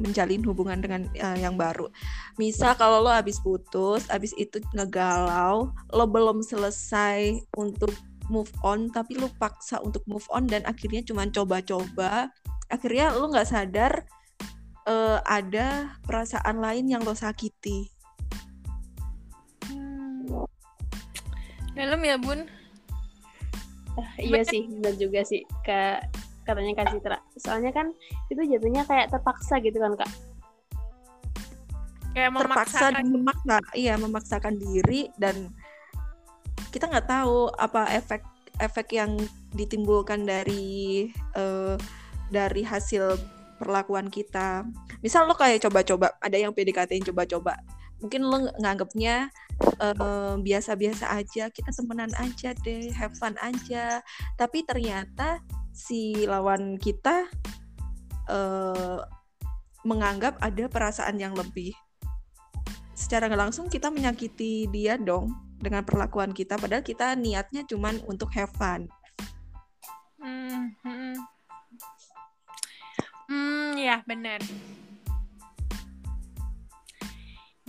menjalin 0.00 0.40
hubungan 0.48 0.80
dengan 0.80 1.04
uh, 1.20 1.36
yang 1.36 1.60
baru. 1.60 1.92
Misal 2.40 2.72
kalau 2.80 3.04
lo 3.04 3.12
habis 3.12 3.36
putus, 3.44 4.08
habis 4.08 4.32
itu 4.40 4.58
ngegalau, 4.72 5.70
lo 5.92 6.04
belum 6.08 6.40
selesai 6.40 7.44
untuk 7.54 7.92
move 8.32 8.50
on, 8.64 8.88
tapi 8.88 9.20
lo 9.20 9.28
paksa 9.36 9.78
untuk 9.84 10.00
move 10.08 10.24
on 10.32 10.48
dan 10.48 10.64
akhirnya 10.64 11.04
cuma 11.04 11.28
coba-coba, 11.28 12.32
akhirnya 12.72 13.12
lo 13.12 13.28
nggak 13.28 13.50
sadar 13.50 13.92
uh, 14.88 15.20
ada 15.28 15.98
perasaan 16.08 16.62
lain 16.62 16.88
yang 16.88 17.04
lo 17.04 17.12
sakiti. 17.12 17.92
Hmm. 19.68 20.24
Dalam 21.76 22.00
ya 22.00 22.16
bun. 22.16 22.48
Uh, 23.98 24.10
iya 24.22 24.46
sih, 24.46 24.70
benar 24.70 24.94
juga 24.96 25.20
sih. 25.26 25.42
Ke 25.66 26.00
katanya 26.50 26.74
Kak 26.82 26.88
Citra. 26.92 27.18
Soalnya 27.38 27.70
kan 27.70 27.94
itu 28.26 28.42
jatuhnya 28.42 28.82
kayak 28.84 29.14
terpaksa 29.14 29.62
gitu 29.62 29.78
kan 29.78 29.94
Kak. 29.94 30.10
Kayak 32.10 32.30
terpaksa 32.34 32.86
memaksa, 33.06 33.56
iya 33.78 33.94
memaksakan 33.94 34.58
diri 34.58 35.14
dan 35.14 35.54
kita 36.74 36.90
nggak 36.90 37.06
tahu 37.06 37.50
apa 37.54 37.86
efek 37.94 38.26
efek 38.60 38.92
yang 38.94 39.14
ditimbulkan 39.54 40.26
dari 40.26 41.08
uh, 41.38 41.74
dari 42.30 42.62
hasil 42.62 43.18
perlakuan 43.58 44.08
kita. 44.08 44.64
Misal 45.04 45.28
lo 45.28 45.36
kayak 45.36 45.64
coba-coba, 45.66 46.16
ada 46.20 46.36
yang 46.36 46.54
PDKT 46.56 46.96
yang 46.96 47.06
coba-coba. 47.12 47.60
Mungkin 48.00 48.24
lo 48.24 48.48
nganggapnya 48.56 49.28
biasa-biasa 50.40 51.04
uh, 51.12 51.20
aja, 51.20 51.52
kita 51.52 51.68
temenan 51.76 52.08
aja 52.16 52.56
deh, 52.64 52.88
have 52.96 53.12
fun 53.20 53.36
aja. 53.44 54.00
Tapi 54.40 54.64
ternyata 54.64 55.44
si 55.70 56.26
lawan 56.26 56.76
kita 56.76 57.26
uh, 58.28 59.00
menganggap 59.84 60.36
ada 60.38 60.68
perasaan 60.68 61.16
yang 61.16 61.32
lebih. 61.32 61.72
Secara 62.92 63.32
nggak 63.32 63.48
langsung 63.48 63.66
kita 63.72 63.88
menyakiti 63.88 64.68
dia 64.68 65.00
dong 65.00 65.32
dengan 65.56 65.84
perlakuan 65.84 66.36
kita, 66.36 66.60
padahal 66.60 66.84
kita 66.84 67.16
niatnya 67.16 67.64
cuma 67.64 67.96
untuk 68.04 68.28
have 68.36 68.52
fun. 68.56 68.84
Hmm, 70.20 70.76
hmm. 70.84 71.16
hmm 73.28 73.70
ya 73.80 74.04
benar. 74.04 74.40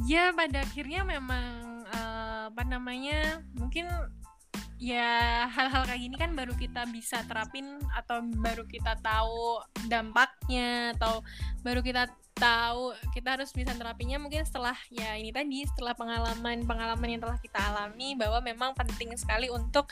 Ya 0.04 0.34
pada 0.36 0.66
akhirnya 0.66 1.06
memang 1.06 1.86
uh, 1.88 2.52
apa 2.52 2.64
namanya 2.68 3.40
mungkin 3.56 3.88
ya 4.82 5.46
hal-hal 5.46 5.86
kayak 5.86 6.02
gini 6.02 6.16
kan 6.18 6.34
baru 6.34 6.58
kita 6.58 6.90
bisa 6.90 7.22
terapin 7.30 7.78
atau 7.94 8.26
baru 8.42 8.66
kita 8.66 8.98
tahu 9.06 9.62
dampaknya 9.86 10.98
atau 10.98 11.22
baru 11.62 11.86
kita 11.86 12.10
tahu 12.34 12.98
kita 13.14 13.38
harus 13.38 13.54
bisa 13.54 13.78
terapinya 13.78 14.18
mungkin 14.18 14.42
setelah 14.42 14.74
ya 14.90 15.14
ini 15.22 15.30
tadi 15.30 15.62
setelah 15.70 15.94
pengalaman 15.94 16.66
pengalaman 16.66 17.14
yang 17.14 17.22
telah 17.22 17.38
kita 17.38 17.62
alami 17.62 18.18
bahwa 18.18 18.42
memang 18.42 18.74
penting 18.74 19.14
sekali 19.14 19.54
untuk 19.54 19.86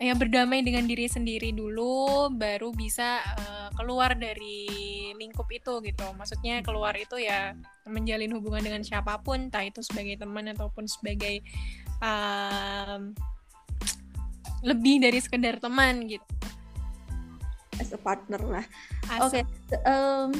ya 0.00 0.16
berdamai 0.16 0.64
dengan 0.64 0.88
diri 0.88 1.04
sendiri 1.04 1.52
dulu 1.52 2.32
baru 2.32 2.72
bisa 2.72 3.20
uh, 3.20 3.68
keluar 3.76 4.14
dari 4.14 4.70
lingkup 5.18 5.50
itu 5.50 5.82
gitu. 5.82 6.06
Maksudnya 6.14 6.62
keluar 6.62 6.94
itu 6.94 7.18
ya 7.18 7.58
menjalin 7.84 8.30
hubungan 8.38 8.62
dengan 8.62 8.82
siapa 8.86 9.18
pun 9.20 9.50
entah 9.50 9.66
itu 9.66 9.82
sebagai 9.82 10.22
teman 10.22 10.54
ataupun 10.54 10.86
sebagai 10.86 11.42
uh, 11.98 13.02
lebih 14.62 15.02
dari 15.02 15.18
sekedar 15.22 15.62
teman 15.62 16.06
gitu 16.06 16.24
as 17.78 17.94
a 17.94 18.00
partner 18.00 18.42
lah 18.42 18.66
oke 19.22 19.30
okay. 19.30 19.42
um, 19.86 20.34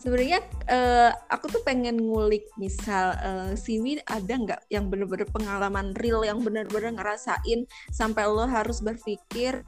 sebenarnya 0.00 0.40
uh, 0.66 1.14
aku 1.30 1.46
tuh 1.52 1.62
pengen 1.62 2.00
ngulik 2.00 2.48
misal 2.58 3.14
uh, 3.22 3.52
Siwi 3.54 4.02
ada 4.08 4.34
nggak 4.34 4.60
yang 4.72 4.90
bener-bener 4.90 5.28
pengalaman 5.30 5.94
real 6.00 6.26
yang 6.26 6.42
bener-bener 6.42 6.96
ngerasain 6.96 7.68
sampai 7.92 8.24
lo 8.26 8.48
harus 8.48 8.82
berpikir 8.82 9.62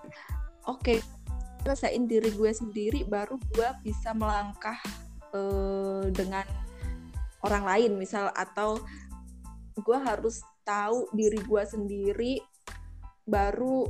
oke 0.66 0.80
okay, 0.82 0.98
rasain 1.62 2.10
diri 2.10 2.34
gue 2.34 2.50
sendiri 2.50 3.06
baru 3.06 3.38
gue 3.54 3.68
bisa 3.86 4.10
melangkah 4.16 4.76
uh, 5.36 6.08
dengan 6.10 6.44
orang 7.44 7.64
lain 7.68 7.92
misal 8.00 8.32
atau 8.34 8.80
gue 9.78 9.98
harus 10.00 10.40
tahu 10.64 11.06
diri 11.12 11.38
gue 11.44 11.62
sendiri 11.62 12.40
baru 13.24 13.88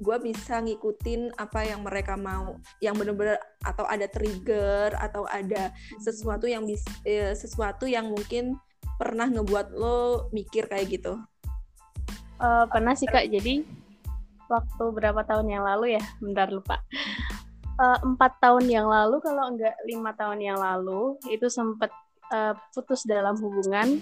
gue 0.00 0.16
bisa 0.24 0.64
ngikutin 0.64 1.36
apa 1.36 1.60
yang 1.68 1.84
mereka 1.84 2.16
mau 2.16 2.56
yang 2.80 2.96
bener-bener 2.96 3.36
atau 3.60 3.84
ada 3.84 4.08
trigger 4.08 4.96
atau 4.96 5.28
ada 5.28 5.68
sesuatu 6.00 6.48
yang 6.48 6.64
bis, 6.64 6.80
eh, 7.04 7.36
sesuatu 7.36 7.84
yang 7.84 8.08
mungkin 8.08 8.56
pernah 8.96 9.28
ngebuat 9.28 9.76
lo 9.76 10.32
mikir 10.32 10.68
kayak 10.72 10.88
gitu? 10.88 11.20
Uh, 12.40 12.64
pernah 12.72 12.96
sih 12.96 13.04
kak. 13.04 13.28
Jadi 13.28 13.64
waktu 14.48 14.84
berapa 14.96 15.20
tahun 15.28 15.52
yang 15.52 15.64
lalu 15.68 16.00
ya? 16.00 16.04
Bentar 16.20 16.48
lupa. 16.48 16.80
Eh, 17.80 17.98
empat 18.04 18.32
uh, 18.36 18.38
tahun 18.40 18.68
yang 18.68 18.88
lalu 18.88 19.20
kalau 19.24 19.52
enggak 19.52 19.76
lima 19.84 20.12
tahun 20.16 20.40
yang 20.40 20.56
lalu 20.60 21.16
itu 21.28 21.48
sempet 21.48 21.88
uh, 22.32 22.56
putus 22.72 23.04
dalam 23.04 23.36
hubungan. 23.40 24.00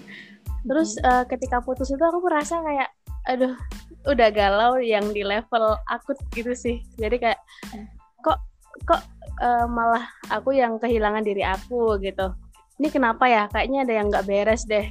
Terus 0.62 0.98
uh, 1.02 1.26
ketika 1.26 1.58
putus 1.62 1.90
itu 1.90 2.02
aku 2.02 2.22
merasa 2.22 2.58
kayak 2.62 2.90
aduh 3.26 3.54
udah 4.06 4.28
galau 4.30 4.78
yang 4.78 5.10
di 5.10 5.26
level 5.26 5.74
akut 5.90 6.18
gitu 6.36 6.54
sih. 6.54 6.84
Jadi 7.00 7.18
kayak 7.18 7.40
kok 8.22 8.38
kok 8.86 9.02
uh, 9.42 9.66
malah 9.66 10.06
aku 10.30 10.54
yang 10.54 10.78
kehilangan 10.78 11.24
diri 11.26 11.42
aku 11.42 11.98
gitu. 11.98 12.30
Ini 12.78 12.88
kenapa 12.94 13.26
ya? 13.26 13.50
Kayaknya 13.50 13.78
ada 13.82 13.94
yang 13.98 14.06
nggak 14.06 14.26
beres 14.30 14.62
deh. 14.70 14.86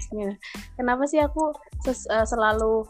Kenapa 0.76 1.08
sih 1.08 1.24
aku 1.24 1.56
ses, 1.88 2.04
uh, 2.12 2.28
selalu 2.28 2.84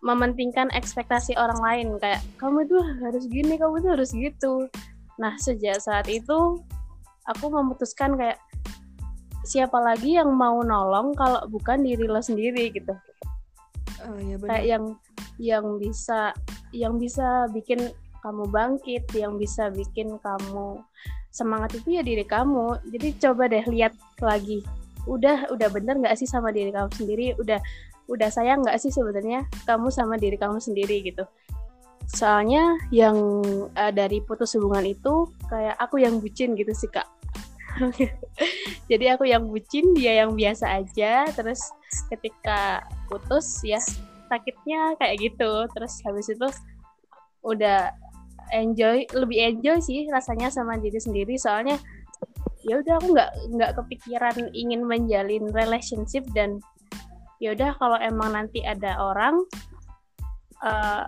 mementingkan 0.00 0.72
ekspektasi 0.72 1.36
orang 1.36 1.60
lain? 1.60 1.88
Kayak 2.00 2.24
kamu 2.40 2.64
itu 2.64 2.78
harus 3.04 3.24
gini 3.28 3.54
kamu 3.60 3.84
itu 3.84 3.88
harus 3.92 4.10
gitu. 4.16 4.54
Nah 5.20 5.36
sejak 5.36 5.76
saat 5.84 6.08
itu 6.08 6.56
aku 7.28 7.44
memutuskan 7.52 8.16
kayak 8.16 8.40
siapa 9.44 9.76
lagi 9.76 10.16
yang 10.16 10.32
mau 10.32 10.64
nolong 10.64 11.12
kalau 11.12 11.44
bukan 11.52 11.84
diri 11.84 12.08
lo 12.08 12.24
sendiri? 12.24 12.72
gitu. 12.72 12.96
Oh, 14.04 14.16
benar. 14.16 14.48
kayak 14.48 14.64
yang 14.68 14.84
yang 15.38 15.78
bisa 15.82 16.34
yang 16.70 16.98
bisa 16.98 17.50
bikin 17.50 17.90
kamu 18.24 18.48
bangkit 18.48 19.04
yang 19.12 19.36
bisa 19.36 19.68
bikin 19.68 20.16
kamu 20.24 20.80
semangat 21.34 21.76
itu 21.76 21.98
ya 21.98 22.02
diri 22.06 22.24
kamu. 22.24 22.78
Jadi 22.94 23.08
coba 23.20 23.50
deh 23.50 23.66
lihat 23.68 23.92
lagi. 24.22 24.62
Udah 25.04 25.50
udah 25.52 25.68
bener 25.68 26.00
nggak 26.00 26.16
sih 26.16 26.24
sama 26.30 26.54
diri 26.54 26.70
kamu 26.70 26.88
sendiri? 26.94 27.26
Udah 27.36 27.58
udah 28.08 28.28
sayang 28.32 28.64
nggak 28.64 28.78
sih 28.80 28.94
sebenarnya 28.94 29.44
kamu 29.68 29.90
sama 29.90 30.16
diri 30.16 30.38
kamu 30.38 30.62
sendiri 30.62 31.04
gitu? 31.04 31.26
Soalnya 32.08 32.78
yang 32.94 33.16
uh, 33.74 33.92
dari 33.92 34.24
putus 34.24 34.56
hubungan 34.56 34.86
itu 34.86 35.28
kayak 35.50 35.76
aku 35.76 36.00
yang 36.00 36.22
bucin 36.22 36.54
gitu 36.54 36.72
sih 36.72 36.88
kak. 36.88 37.08
Jadi 38.90 39.04
aku 39.10 39.26
yang 39.26 39.50
bucin 39.50 39.92
dia 39.98 40.24
yang 40.24 40.32
biasa 40.38 40.80
aja. 40.80 41.26
Terus 41.34 41.60
ketika 42.08 42.86
putus 43.10 43.60
ya 43.66 43.82
sakitnya 44.28 44.96
kayak 45.00 45.16
gitu. 45.20 45.66
Terus 45.72 45.94
habis 46.04 46.26
itu 46.30 46.48
udah 47.44 47.92
enjoy 48.52 49.04
lebih 49.12 49.38
enjoy 49.40 49.78
sih 49.80 50.08
rasanya 50.08 50.48
sama 50.52 50.76
diri 50.80 51.00
sendiri. 51.00 51.34
Soalnya 51.36 51.80
ya 52.64 52.80
udah 52.80 52.94
aku 52.96 53.12
nggak 53.12 53.30
nggak 53.56 53.72
kepikiran 53.76 54.36
ingin 54.56 54.88
menjalin 54.88 55.52
relationship 55.52 56.24
dan 56.32 56.60
ya 57.42 57.52
udah 57.52 57.76
kalau 57.76 58.00
emang 58.00 58.32
nanti 58.32 58.64
ada 58.64 58.96
orang 58.96 59.36
uh, 60.64 61.04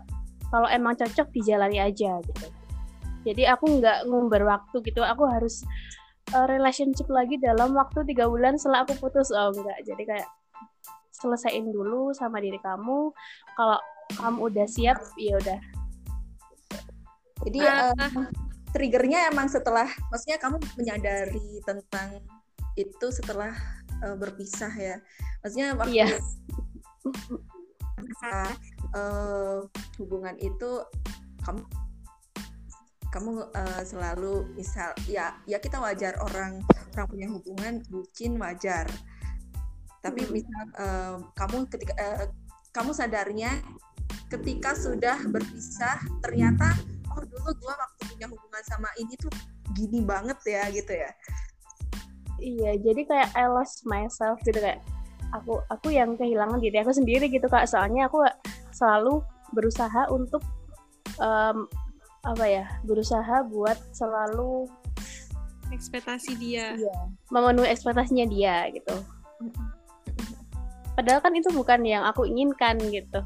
kalau 0.52 0.68
emang 0.68 0.94
cocok 0.94 1.32
dijalani 1.32 1.80
aja 1.80 2.20
gitu. 2.20 2.46
Jadi 3.26 3.42
aku 3.48 3.82
nggak 3.82 4.06
ngumbar 4.06 4.46
waktu 4.46 4.78
gitu. 4.86 5.02
Aku 5.02 5.26
harus 5.26 5.66
uh, 6.36 6.46
relationship 6.46 7.10
lagi 7.10 7.40
dalam 7.42 7.74
waktu 7.74 8.06
tiga 8.06 8.30
bulan 8.30 8.54
setelah 8.60 8.86
aku 8.86 8.94
putus. 9.00 9.32
Oh 9.34 9.50
enggak 9.50 9.78
jadi 9.82 10.02
kayak 10.06 10.28
selesaiin 11.16 11.72
dulu 11.72 12.12
sama 12.12 12.38
diri 12.38 12.60
kamu. 12.60 13.10
Kalau 13.56 13.78
kamu 14.20 14.38
udah 14.52 14.66
siap 14.68 15.00
ya 15.16 15.40
udah. 15.40 15.60
Jadi 17.46 17.60
uh, 17.62 18.26
triggernya 18.74 19.32
emang 19.32 19.48
setelah 19.48 19.88
maksudnya 20.12 20.38
kamu 20.40 20.56
menyadari 20.76 21.60
tentang 21.64 22.20
itu 22.76 23.06
setelah 23.08 23.56
uh, 24.04 24.16
berpisah 24.16 24.72
ya. 24.76 24.96
Maksudnya 25.40 25.74
waktu 25.74 26.04
iya. 26.04 26.08
uh, 28.96 29.64
hubungan 29.98 30.36
itu 30.38 30.84
kamu 31.44 31.62
kamu 33.14 33.48
uh, 33.48 33.82
selalu 33.86 34.44
misal 34.52 34.92
ya 35.08 35.32
ya 35.48 35.56
kita 35.56 35.80
wajar 35.80 36.20
orang 36.20 36.60
orang 36.92 37.06
punya 37.08 37.28
hubungan 37.32 37.80
bucin 37.88 38.36
wajar 38.36 38.84
tapi 40.06 40.22
hmm. 40.22 40.30
misal 40.30 40.64
uh, 40.78 41.18
kamu 41.34 41.66
ketika 41.66 41.94
uh, 41.98 42.30
kamu 42.70 42.94
sadarnya 42.94 43.50
ketika 44.30 44.78
sudah 44.78 45.18
berpisah 45.26 45.98
ternyata 46.22 46.78
oh 47.10 47.22
dulu 47.26 47.50
gua 47.58 47.74
waktu 47.74 48.02
punya 48.14 48.26
hubungan 48.30 48.62
sama 48.70 48.86
ini 49.02 49.18
tuh 49.18 49.32
gini 49.74 50.06
banget 50.06 50.38
ya 50.46 50.62
gitu 50.70 50.92
ya. 50.94 51.10
Iya 52.38 52.72
jadi 52.78 53.02
kayak 53.02 53.30
I 53.34 53.50
lost 53.50 53.82
myself 53.82 54.38
gitu 54.46 54.62
kayak 54.62 54.78
aku 55.34 55.58
aku 55.66 55.90
yang 55.90 56.14
kehilangan 56.14 56.62
diri 56.62 56.78
aku 56.78 56.94
sendiri 56.94 57.26
gitu 57.26 57.50
kak. 57.50 57.66
Soalnya 57.66 58.06
aku 58.06 58.22
selalu 58.70 59.26
berusaha 59.50 60.06
untuk 60.14 60.44
um, 61.18 61.66
apa 62.22 62.44
ya 62.46 62.64
berusaha 62.86 63.42
buat 63.50 63.78
selalu 63.90 64.70
ekspektasi 65.70 66.38
dia. 66.38 66.78
Iya, 66.78 66.98
memenuhi 67.34 67.72
ekspektasinya 67.74 68.26
dia 68.30 68.70
gitu 68.70 68.94
padahal 70.96 71.20
kan 71.20 71.36
itu 71.36 71.52
bukan 71.52 71.84
yang 71.84 72.08
aku 72.08 72.24
inginkan 72.24 72.80
gitu. 72.88 73.20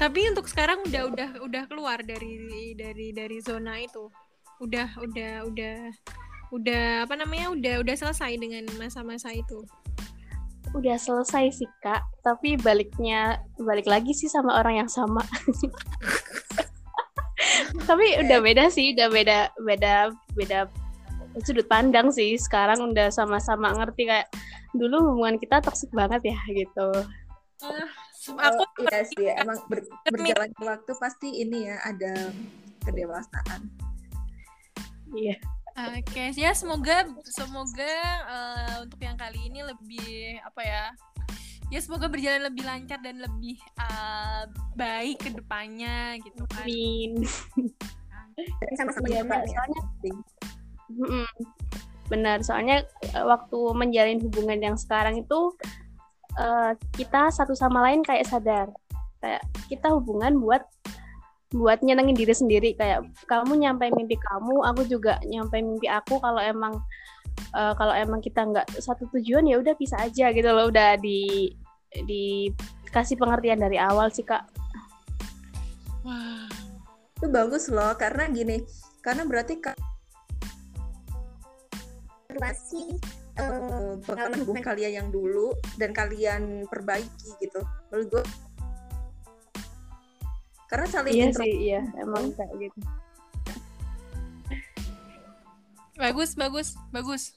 Tapi 0.00 0.32
untuk 0.32 0.48
sekarang 0.48 0.80
udah 0.88 1.12
udah 1.12 1.30
udah 1.44 1.62
keluar 1.68 2.00
dari 2.00 2.72
dari 2.72 3.12
dari 3.12 3.36
zona 3.44 3.76
itu. 3.76 4.08
Udah 4.64 4.96
udah 4.96 5.44
udah 5.44 5.76
udah 6.56 6.84
apa 7.04 7.14
namanya 7.20 7.52
udah 7.52 7.74
udah 7.84 7.96
selesai 8.00 8.32
dengan 8.40 8.64
masa-masa 8.80 9.28
itu. 9.36 9.60
Udah 10.72 10.96
selesai 10.96 11.52
sih 11.52 11.68
kak. 11.84 12.00
Tapi 12.24 12.56
baliknya 12.56 13.44
balik 13.60 13.84
lagi 13.84 14.16
sih 14.16 14.30
sama 14.30 14.56
orang 14.56 14.86
yang 14.86 14.88
sama. 14.88 15.20
Tapi 17.88 18.06
udah 18.24 18.38
beda 18.40 18.72
sih 18.72 18.96
udah 18.96 19.08
beda 19.12 19.38
beda 19.60 20.16
beda 20.32 20.64
sudut 21.38 21.66
pandang 21.70 22.10
sih 22.10 22.34
sekarang 22.34 22.82
udah 22.90 23.08
sama-sama 23.14 23.70
ngerti 23.78 24.10
kayak 24.10 24.28
dulu 24.74 25.14
hubungan 25.14 25.38
kita 25.38 25.62
toksik 25.62 25.90
banget 25.94 26.34
ya 26.34 26.38
gitu 26.50 26.88
uh, 27.62 27.86
aku 28.38 28.62
oh, 28.62 28.70
iya 28.90 29.00
sih 29.06 29.26
emang 29.30 29.58
ber, 29.70 29.86
berjalan 30.10 30.50
waktu 30.58 30.92
pasti 30.98 31.28
ini 31.42 31.70
ya 31.70 31.76
ada 31.86 32.34
kedewasaan 32.82 33.70
iya 35.14 35.38
Oke, 35.80 36.02
okay. 36.12 36.28
ya 36.34 36.50
semoga 36.52 37.08
semoga 37.24 37.94
uh, 38.26 38.74
untuk 38.84 39.00
yang 39.00 39.14
kali 39.14 39.38
ini 39.48 39.64
lebih 39.64 40.36
apa 40.42 40.60
ya? 40.66 40.84
Ya 41.70 41.78
semoga 41.78 42.10
berjalan 42.10 42.50
lebih 42.50 42.66
lancar 42.66 42.98
dan 43.00 43.22
lebih 43.22 43.56
uh, 43.78 44.50
baik 44.74 45.22
ke 45.22 45.30
depannya 45.30 46.18
gitu 46.20 46.42
kan. 46.50 46.66
Amin. 46.66 47.22
Sama-sama 48.76 49.08
ya, 49.08 49.22
Pak. 49.24 49.40
Soalnya 50.90 51.26
benar, 52.10 52.38
soalnya 52.42 52.76
eh, 53.14 53.24
waktu 53.24 53.58
menjalin 53.72 54.18
hubungan 54.18 54.58
yang 54.58 54.76
sekarang 54.76 55.22
itu 55.22 55.54
uh, 56.38 56.74
kita 56.98 57.30
satu 57.30 57.54
sama 57.54 57.86
lain 57.86 58.02
kayak 58.02 58.26
sadar. 58.26 58.68
Kayak 59.22 59.42
kita 59.70 59.94
hubungan 59.94 60.42
buat 60.42 60.66
buat 61.54 61.82
nyenengin 61.82 62.18
diri 62.18 62.34
sendiri. 62.34 62.70
Kayak 62.74 63.06
kamu 63.30 63.62
nyampe 63.62 63.86
mimpi 63.94 64.18
kamu 64.18 64.62
aku 64.66 64.82
juga 64.90 65.22
nyampe 65.26 65.62
mimpi 65.62 65.86
aku. 65.86 66.18
Kalau 66.18 66.42
emang 66.42 66.82
uh, 67.54 67.72
kalau 67.78 67.94
emang 67.94 68.18
kita 68.18 68.42
nggak 68.42 68.66
satu 68.82 69.06
tujuan 69.14 69.46
ya 69.46 69.62
udah 69.62 69.74
bisa 69.78 69.94
aja 70.02 70.34
gitu 70.34 70.50
loh. 70.50 70.70
Udah 70.70 70.98
di 70.98 71.54
dikasih 71.90 73.18
pengertian 73.18 73.62
dari 73.62 73.78
awal 73.78 74.10
sih 74.10 74.26
kak. 74.26 74.46
Wah. 76.02 76.50
Itu 77.20 77.28
bagus 77.28 77.68
loh 77.68 77.92
karena 78.00 78.32
gini 78.32 78.64
karena 79.04 79.28
berarti 79.28 79.60
kak 79.60 79.89
masih 82.38 82.86
uh, 83.40 83.98
pengalaman 84.04 84.44
hubungan 84.44 84.64
kalian 84.64 84.92
yang 85.02 85.08
dulu 85.08 85.56
dan 85.80 85.90
kalian 85.90 86.68
perbaiki 86.68 87.30
gitu. 87.40 87.60
Menurut 87.90 88.08
gue 88.20 88.24
karena 90.70 90.86
saling 90.86 91.14
iya 91.18 91.28
sih 91.34 91.54
iya 91.66 91.82
emang 91.98 92.30
kayak 92.38 92.54
gitu. 92.62 92.78
Bagus 95.98 96.38
bagus 96.38 96.78
bagus. 96.94 97.34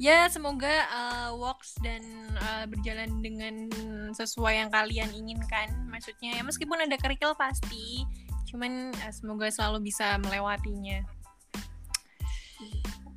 Ya 0.00 0.26
semoga 0.30 0.72
uh, 0.90 1.30
works 1.34 1.78
dan 1.82 2.02
uh, 2.38 2.64
berjalan 2.70 3.22
dengan 3.22 3.66
sesuai 4.14 4.62
yang 4.62 4.70
kalian 4.70 5.10
inginkan. 5.10 5.74
Maksudnya 5.90 6.38
ya 6.38 6.42
meskipun 6.46 6.86
ada 6.86 6.94
kerikil 6.96 7.34
pasti 7.34 8.06
cuman 8.46 8.94
uh, 9.02 9.12
semoga 9.12 9.50
selalu 9.50 9.90
bisa 9.90 10.20
melewatinya 10.22 11.02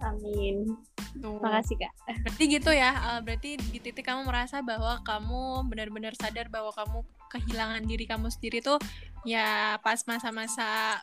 amin 0.01 0.75
Tuh. 1.19 1.39
Makasih 1.39 1.75
kak. 1.79 1.93
Berarti 2.27 2.43
gitu 2.51 2.71
ya. 2.75 2.91
Uh, 2.91 3.19
berarti 3.23 3.55
di 3.55 3.79
titik 3.79 4.03
kamu 4.03 4.27
merasa 4.27 4.59
bahwa 4.59 4.99
kamu 5.03 5.67
benar-benar 5.71 6.13
sadar 6.15 6.51
bahwa 6.51 6.75
kamu 6.75 6.99
kehilangan 7.31 7.83
diri 7.87 8.05
kamu 8.07 8.27
sendiri 8.31 8.59
tuh 8.59 8.79
ya 9.23 9.79
pas 9.79 9.99
masa-masa 10.07 10.99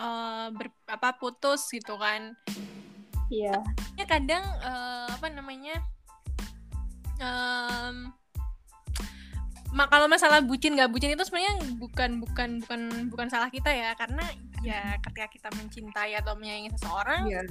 uh, 0.00 0.48
ber, 0.52 0.72
apa 0.88 1.16
putus 1.20 1.68
gitu 1.68 1.96
kan. 2.00 2.32
Iya. 3.28 3.56
Ya 4.00 4.04
kadang 4.08 4.42
uh, 4.64 5.08
apa 5.12 5.28
namanya? 5.28 5.76
Um, 7.20 8.16
kalau 9.70 10.10
masalah 10.10 10.42
bucin 10.42 10.74
nggak 10.74 10.90
bucin 10.90 11.14
itu 11.14 11.22
sebenarnya 11.22 11.62
bukan 11.78 12.18
bukan 12.18 12.58
bukan 12.64 12.80
bukan 13.12 13.28
salah 13.30 13.52
kita 13.52 13.70
ya 13.70 13.94
karena 13.94 14.24
ya 14.66 14.98
ketika 14.98 15.30
kita 15.30 15.48
mencintai 15.54 16.16
atau 16.18 16.34
menyayangi 16.34 16.74
seseorang 16.74 17.22
yeah 17.30 17.46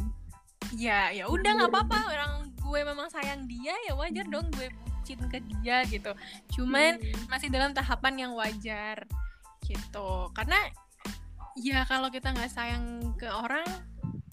ya 0.76 1.10
ya 1.10 1.26
udah 1.26 1.52
nggak 1.56 1.72
apa-apa. 1.72 2.00
Orang 2.14 2.34
gue 2.54 2.80
memang 2.86 3.10
sayang 3.10 3.50
dia 3.50 3.74
ya 3.90 3.98
wajar 3.98 4.26
dong 4.30 4.48
gue 4.54 4.70
bucin 4.70 5.20
ke 5.32 5.42
dia 5.42 5.82
gitu. 5.90 6.14
Cuman 6.54 7.02
hmm. 7.02 7.32
masih 7.32 7.50
dalam 7.50 7.74
tahapan 7.74 8.28
yang 8.28 8.32
wajar 8.38 9.10
gitu. 9.66 10.30
Karena 10.38 10.60
ya 11.58 11.84
kalau 11.90 12.14
kita 12.14 12.30
nggak 12.30 12.52
sayang 12.52 13.16
ke 13.18 13.26
orang 13.26 13.66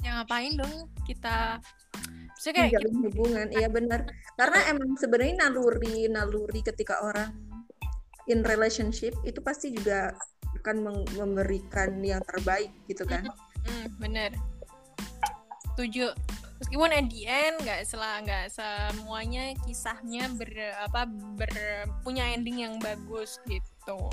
ya 0.04 0.22
ngapain 0.22 0.54
dong 0.54 0.86
kita 1.08 1.58
bisa 2.36 2.52
kayak 2.52 2.76
gitu. 2.76 3.08
hubungan. 3.08 3.48
Iya 3.48 3.72
benar. 3.72 4.04
Karena 4.36 4.58
emang 4.68 5.00
sebenarnya 5.00 5.48
naluri 5.48 6.12
naluri 6.12 6.60
ketika 6.60 7.00
orang 7.00 7.32
in 8.28 8.44
relationship 8.44 9.16
itu 9.24 9.40
pasti 9.40 9.72
juga 9.72 10.12
akan 10.60 11.06
memberikan 11.16 12.04
yang 12.04 12.20
terbaik 12.26 12.68
gitu 12.84 13.08
kan? 13.08 13.24
Hmm, 13.64 13.86
bener 13.96 14.55
setuju. 15.76 16.08
Meskipun 16.56 16.88
at 16.88 17.04
the 17.12 17.28
end 17.28 17.60
nggak 17.60 17.84
selah 17.84 18.24
nggak 18.24 18.48
semuanya 18.48 19.52
kisahnya 19.68 20.24
ber 20.32 20.48
apa 20.88 21.04
ber 21.36 21.52
punya 22.00 22.32
ending 22.32 22.64
yang 22.64 22.80
bagus 22.80 23.36
gitu. 23.44 24.08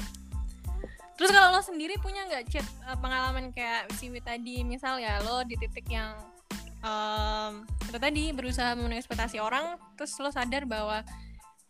Terus 1.16 1.32
kalau 1.32 1.56
lo 1.56 1.64
sendiri 1.64 1.96
punya 2.04 2.28
nggak 2.28 2.52
chat 2.52 2.68
uh, 2.84 3.00
pengalaman 3.00 3.56
kayak 3.56 3.88
Siwi 3.96 4.20
tadi? 4.20 4.68
Misal 4.68 5.00
ya 5.00 5.24
lo 5.24 5.48
di 5.48 5.56
titik 5.56 5.88
yang 5.88 6.20
um, 6.84 7.64
tadi 7.96 8.36
berusaha 8.36 8.76
memenuhi 8.76 9.00
ekspektasi 9.00 9.40
orang 9.40 9.80
terus 9.96 10.12
lo 10.20 10.28
sadar 10.28 10.68
bahwa 10.68 11.00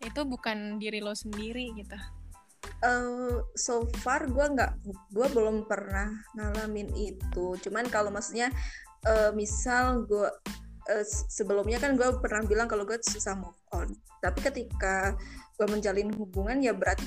itu 0.01 0.25
bukan 0.25 0.81
diri 0.81 1.05
lo 1.05 1.13
sendiri 1.13 1.69
gitu. 1.77 1.95
Eh, 2.83 3.37
so 3.55 3.87
far 4.03 4.27
gue 4.27 4.43
nggak 4.43 4.71
gue 5.13 5.27
belum 5.31 5.69
pernah 5.69 6.09
ngalamin 6.35 6.89
itu. 6.97 7.55
Cuman 7.61 7.87
kalau 7.93 8.09
maksudnya 8.09 8.51
eh, 9.07 9.31
misal 9.35 10.07
gue 10.07 10.29
eh, 10.91 11.03
s- 11.03 11.27
sebelumnya 11.31 11.79
kan 11.79 11.95
gue 11.95 12.07
pernah 12.19 12.43
bilang 12.43 12.67
kalau 12.67 12.83
gue 12.87 12.99
susah 13.03 13.35
move 13.35 13.59
on. 13.75 13.91
Tapi 14.23 14.39
ketika 14.39 15.15
gue 15.59 15.67
menjalin 15.69 16.09
hubungan 16.15 16.59
ya 16.63 16.73
berarti 16.73 17.05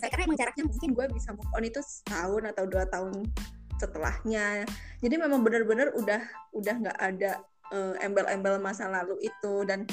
Karena 0.00 0.24
emang 0.24 0.40
jaraknya 0.40 0.64
mungkin 0.64 0.96
gue 0.96 1.06
bisa 1.12 1.28
move 1.36 1.52
on 1.52 1.60
itu 1.60 1.80
setahun 1.84 2.48
atau 2.56 2.64
dua 2.64 2.88
tahun 2.88 3.28
setelahnya. 3.76 4.64
Jadi 5.04 5.14
memang 5.20 5.44
benar-benar 5.44 5.92
udah 5.92 6.24
udah 6.56 6.74
nggak 6.88 6.98
ada 6.98 7.44
eh, 7.68 7.94
embel-embel 8.08 8.56
masa 8.64 8.88
lalu 8.88 9.20
itu. 9.20 9.54
Dan 9.68 9.84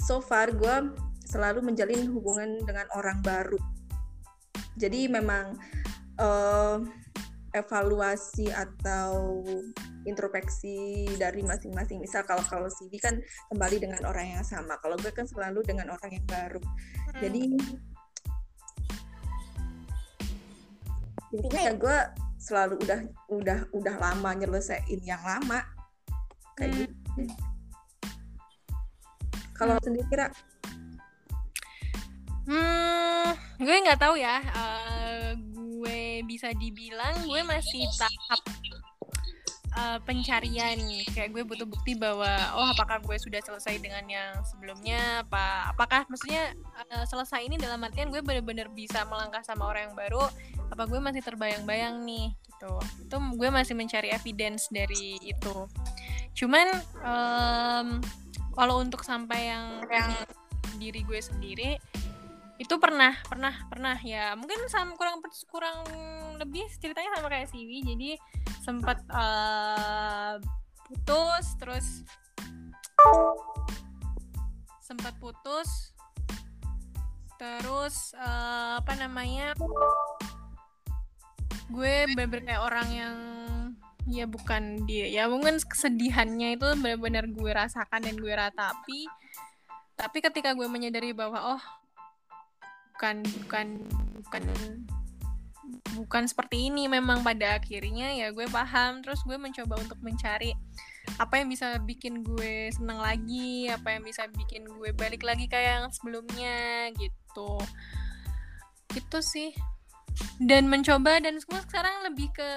so 0.00 0.24
far 0.24 0.48
gue 0.48 0.96
selalu 1.28 1.60
menjalin 1.60 2.08
hubungan 2.08 2.56
dengan 2.64 2.88
orang 2.96 3.20
baru. 3.20 3.60
Jadi 4.80 5.12
memang 5.12 5.60
eh, 6.16 6.76
evaluasi 7.54 8.50
atau 8.50 9.40
introspeksi 10.04 11.06
dari 11.16 11.40
masing-masing. 11.46 12.02
Misal 12.02 12.26
kalau 12.26 12.42
kalau 12.42 12.66
CV 12.66 12.98
kan 12.98 13.14
kembali 13.54 13.78
dengan 13.78 14.02
orang 14.04 14.34
yang 14.36 14.44
sama 14.44 14.74
kalau 14.82 14.98
gue 14.98 15.14
kan 15.14 15.24
selalu 15.24 15.62
dengan 15.62 15.94
orang 15.94 16.10
yang 16.10 16.26
baru. 16.26 16.60
Jadi 17.22 17.42
intinya 21.34 21.60
ya 21.62 21.72
gue 21.74 21.98
selalu 22.38 22.74
udah 22.82 23.00
udah 23.30 23.58
udah 23.70 23.94
lama 24.02 24.30
nyelesain 24.34 25.00
yang 25.06 25.22
lama. 25.22 25.62
Kayak 26.58 26.70
Hmm. 26.74 26.78
gitu. 26.82 27.34
Kalau 29.54 29.78
sendiri 29.86 30.06
kira 30.10 30.26
Hmm, 32.44 33.32
gue 33.56 33.72
nggak 33.88 33.96
tahu 33.96 34.20
ya. 34.20 34.36
Gue 34.44 35.03
bisa 36.22 36.54
dibilang 36.54 37.26
gue 37.26 37.40
masih 37.42 37.82
tahap 37.98 38.40
eh, 39.74 39.98
pencarian. 40.06 40.78
Kayak 41.10 41.30
gue 41.34 41.42
butuh 41.42 41.66
bukti 41.66 41.98
bahwa 41.98 42.30
oh 42.54 42.70
apakah 42.70 43.02
gue 43.02 43.16
sudah 43.18 43.42
selesai 43.42 43.82
dengan 43.82 44.06
yang 44.06 44.38
sebelumnya? 44.46 45.26
Apa 45.26 45.74
apakah 45.74 46.06
maksudnya 46.06 46.54
eh, 46.92 47.04
selesai 47.10 47.42
ini 47.42 47.58
dalam 47.58 47.82
artian 47.82 48.14
gue 48.14 48.22
bener-bener 48.22 48.70
bisa 48.70 49.02
melangkah 49.10 49.42
sama 49.42 49.66
orang 49.66 49.90
yang 49.90 49.96
baru? 49.98 50.22
Apa 50.70 50.86
gue 50.86 51.00
masih 51.02 51.22
terbayang-bayang 51.26 52.06
nih? 52.06 52.30
Gitu. 52.30 52.74
Itu 53.10 53.16
gue 53.34 53.48
masih 53.50 53.74
mencari 53.74 54.14
evidence 54.14 54.70
dari 54.70 55.18
itu. 55.26 55.66
Cuman 56.34 56.66
em, 57.02 57.88
kalau 58.54 58.78
untuk 58.82 59.02
sampai 59.02 59.50
yang 59.50 59.82
yang 59.90 60.10
diri 60.78 61.06
gue 61.06 61.20
sendiri 61.22 61.78
itu 62.54 62.74
pernah 62.78 63.18
pernah 63.26 63.54
pernah 63.66 63.98
ya. 63.98 64.38
Mungkin 64.38 64.70
sama 64.70 64.94
kurang 64.94 65.18
kurang 65.50 65.78
lebih 66.38 66.66
ceritanya 66.78 67.18
sama 67.18 67.26
kayak 67.30 67.50
Siwi 67.50 67.78
jadi 67.82 68.10
sempat 68.62 69.02
eh, 69.10 70.34
putus 70.86 71.46
terus 71.58 71.86
sempat 74.84 75.14
putus 75.18 75.92
terus 77.34 78.14
eh, 78.14 78.72
apa 78.78 78.94
namanya 78.96 79.58
gue 81.72 81.94
bener 82.14 82.40
kayak 82.44 82.62
orang 82.62 82.88
yang 82.94 83.16
ya 84.04 84.28
bukan 84.28 84.84
dia 84.84 85.08
ya 85.08 85.26
mungkin 85.32 85.56
kesedihannya 85.56 86.60
itu 86.60 86.68
benar-benar 86.76 87.24
gue 87.26 87.50
rasakan 87.50 88.04
dan 88.04 88.14
gue 88.14 88.30
ratapi. 88.30 89.10
Tapi 89.94 90.18
ketika 90.18 90.52
gue 90.58 90.66
menyadari 90.66 91.14
bahwa 91.14 91.54
oh 91.56 91.62
bukan 92.94 93.26
bukan 93.42 93.66
bukan 94.22 94.42
bukan 95.98 96.24
seperti 96.30 96.70
ini 96.70 96.86
memang 96.86 97.26
pada 97.26 97.58
akhirnya 97.58 98.14
ya 98.14 98.30
gue 98.30 98.46
paham. 98.50 99.02
Terus 99.02 99.20
gue 99.26 99.34
mencoba 99.34 99.78
untuk 99.82 99.98
mencari 99.98 100.54
apa 101.18 101.42
yang 101.42 101.50
bisa 101.50 101.76
bikin 101.82 102.24
gue 102.24 102.72
senang 102.72 102.98
lagi 103.02 103.68
apa 103.68 103.98
yang 103.98 104.02
bisa 104.06 104.24
bikin 104.32 104.64
gue 104.64 104.90
balik 104.96 105.20
lagi 105.26 105.50
kayak 105.50 105.82
yang 105.82 105.86
sebelumnya 105.90 106.90
gitu. 106.98 107.58
Gitu 108.94 109.18
sih. 109.18 109.50
Dan 110.38 110.70
mencoba 110.70 111.18
dan 111.18 111.42
semua 111.42 111.66
sekarang 111.66 112.06
lebih 112.06 112.30
ke 112.30 112.50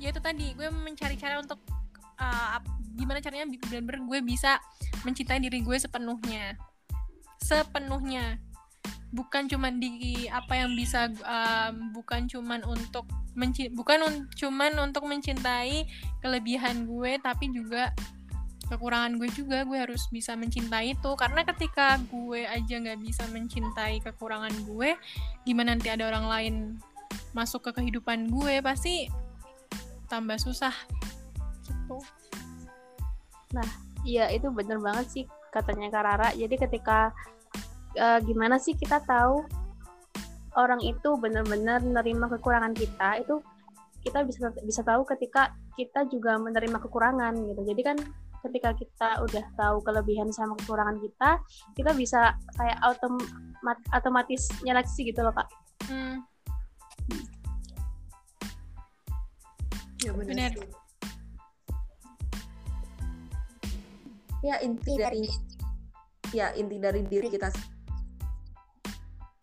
ya 0.00 0.08
itu 0.08 0.20
tadi 0.24 0.56
gue 0.56 0.72
mencari 0.72 1.20
cara 1.20 1.36
untuk 1.36 1.60
uh, 2.16 2.56
gimana 2.96 3.20
caranya 3.20 3.44
benar-benar 3.44 4.00
gue 4.08 4.20
bisa 4.24 4.56
mencintai 5.04 5.44
diri 5.44 5.60
gue 5.60 5.76
sepenuhnya. 5.76 6.56
Sepenuhnya 7.44 8.40
bukan 9.14 9.46
cuman 9.46 9.78
di 9.78 10.26
apa 10.26 10.58
yang 10.58 10.74
bisa 10.74 11.06
um, 11.22 11.94
bukan 11.94 12.26
cuman 12.26 12.66
untuk 12.66 13.06
menci 13.38 13.70
bukan 13.70 14.02
un- 14.02 14.26
cuman 14.34 14.74
untuk 14.82 15.06
mencintai 15.06 15.86
kelebihan 16.18 16.86
gue 16.86 17.18
tapi 17.22 17.50
juga 17.54 17.94
kekurangan 18.66 19.20
gue 19.20 19.28
juga 19.30 19.62
gue 19.68 19.78
harus 19.78 20.08
bisa 20.08 20.34
mencintai 20.34 20.96
itu. 20.96 21.10
Karena 21.14 21.44
ketika 21.44 22.00
gue 22.08 22.48
aja 22.48 22.74
nggak 22.80 23.00
bisa 23.00 23.24
mencintai 23.30 24.00
kekurangan 24.00 24.54
gue 24.64 24.96
gimana 25.44 25.76
nanti 25.76 25.92
ada 25.92 26.08
orang 26.08 26.26
lain 26.26 26.54
masuk 27.36 27.70
ke 27.70 27.82
kehidupan 27.82 28.30
gue 28.32 28.64
pasti 28.64 29.06
tambah 30.08 30.40
susah. 30.40 30.74
Gitu. 31.68 31.98
Iya 34.04 34.28
itu 34.34 34.50
bener 34.50 34.82
banget 34.82 35.06
sih 35.08 35.24
katanya 35.54 35.88
Kak 35.92 36.02
Rara. 36.02 36.28
Jadi 36.34 36.56
ketika 36.58 37.14
eh, 37.94 38.18
gimana 38.26 38.58
sih 38.58 38.74
kita 38.74 39.02
tahu 39.06 39.42
orang 40.54 40.78
itu 40.82 41.18
benar-benar 41.18 41.82
menerima 41.82 42.26
kekurangan 42.38 42.74
kita 42.74 43.22
itu 43.22 43.42
kita 44.04 44.20
bisa 44.22 44.52
bisa 44.62 44.82
tahu 44.84 45.02
ketika 45.08 45.56
kita 45.74 46.04
juga 46.12 46.36
menerima 46.36 46.76
kekurangan 46.76 47.34
gitu. 47.40 47.62
Jadi 47.64 47.82
kan 47.82 47.96
ketika 48.44 48.76
kita 48.76 49.08
udah 49.24 49.44
tahu 49.56 49.80
kelebihan 49.80 50.28
sama 50.28 50.52
kekurangan 50.60 51.00
kita, 51.00 51.40
kita 51.72 51.90
bisa 51.96 52.36
kayak 52.60 52.76
otomat 52.84 53.80
otomatis 53.96 54.52
nyeleksi 54.60 55.08
gitu 55.08 55.24
loh 55.24 55.32
kak. 55.32 55.48
Hmm, 55.88 56.20
ya 60.04 60.12
Benar. 60.12 60.52
ya 64.44 64.60
inti 64.60 64.92
Iya, 64.92 65.08
dari 65.08 65.24
ya 66.36 66.46
inti 66.52 66.76
dari 66.76 67.00
diri 67.08 67.32
kita 67.32 67.48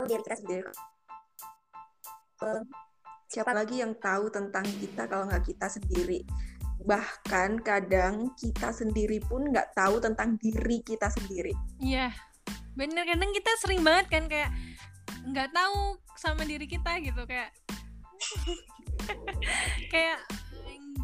diri 0.06 0.22
kita 0.24 0.36
sendiri. 0.38 0.72
Eh, 2.42 2.62
siapa 3.30 3.52
lagi 3.54 3.80
yang 3.80 3.96
tahu 3.96 4.28
tentang 4.28 4.66
kita 4.66 5.06
kalau 5.06 5.24
nggak 5.30 5.46
kita 5.46 5.66
sendiri? 5.70 6.20
Bahkan 6.82 7.62
kadang 7.62 8.34
kita 8.34 8.74
sendiri 8.74 9.22
pun 9.22 9.48
nggak 9.48 9.72
tahu 9.72 10.02
tentang 10.02 10.34
diri 10.42 10.82
kita 10.82 11.06
sendiri. 11.08 11.54
Iya, 11.78 12.10
bener. 12.74 13.06
Kadang 13.06 13.30
kita 13.30 13.52
sering 13.62 13.80
banget 13.86 14.06
kan 14.10 14.24
kayak 14.26 14.50
nggak 15.22 15.54
tahu 15.54 15.96
sama 16.18 16.42
diri 16.42 16.66
kita 16.66 16.98
gitu 16.98 17.22
kayak 17.30 17.54
kayak 19.92 20.18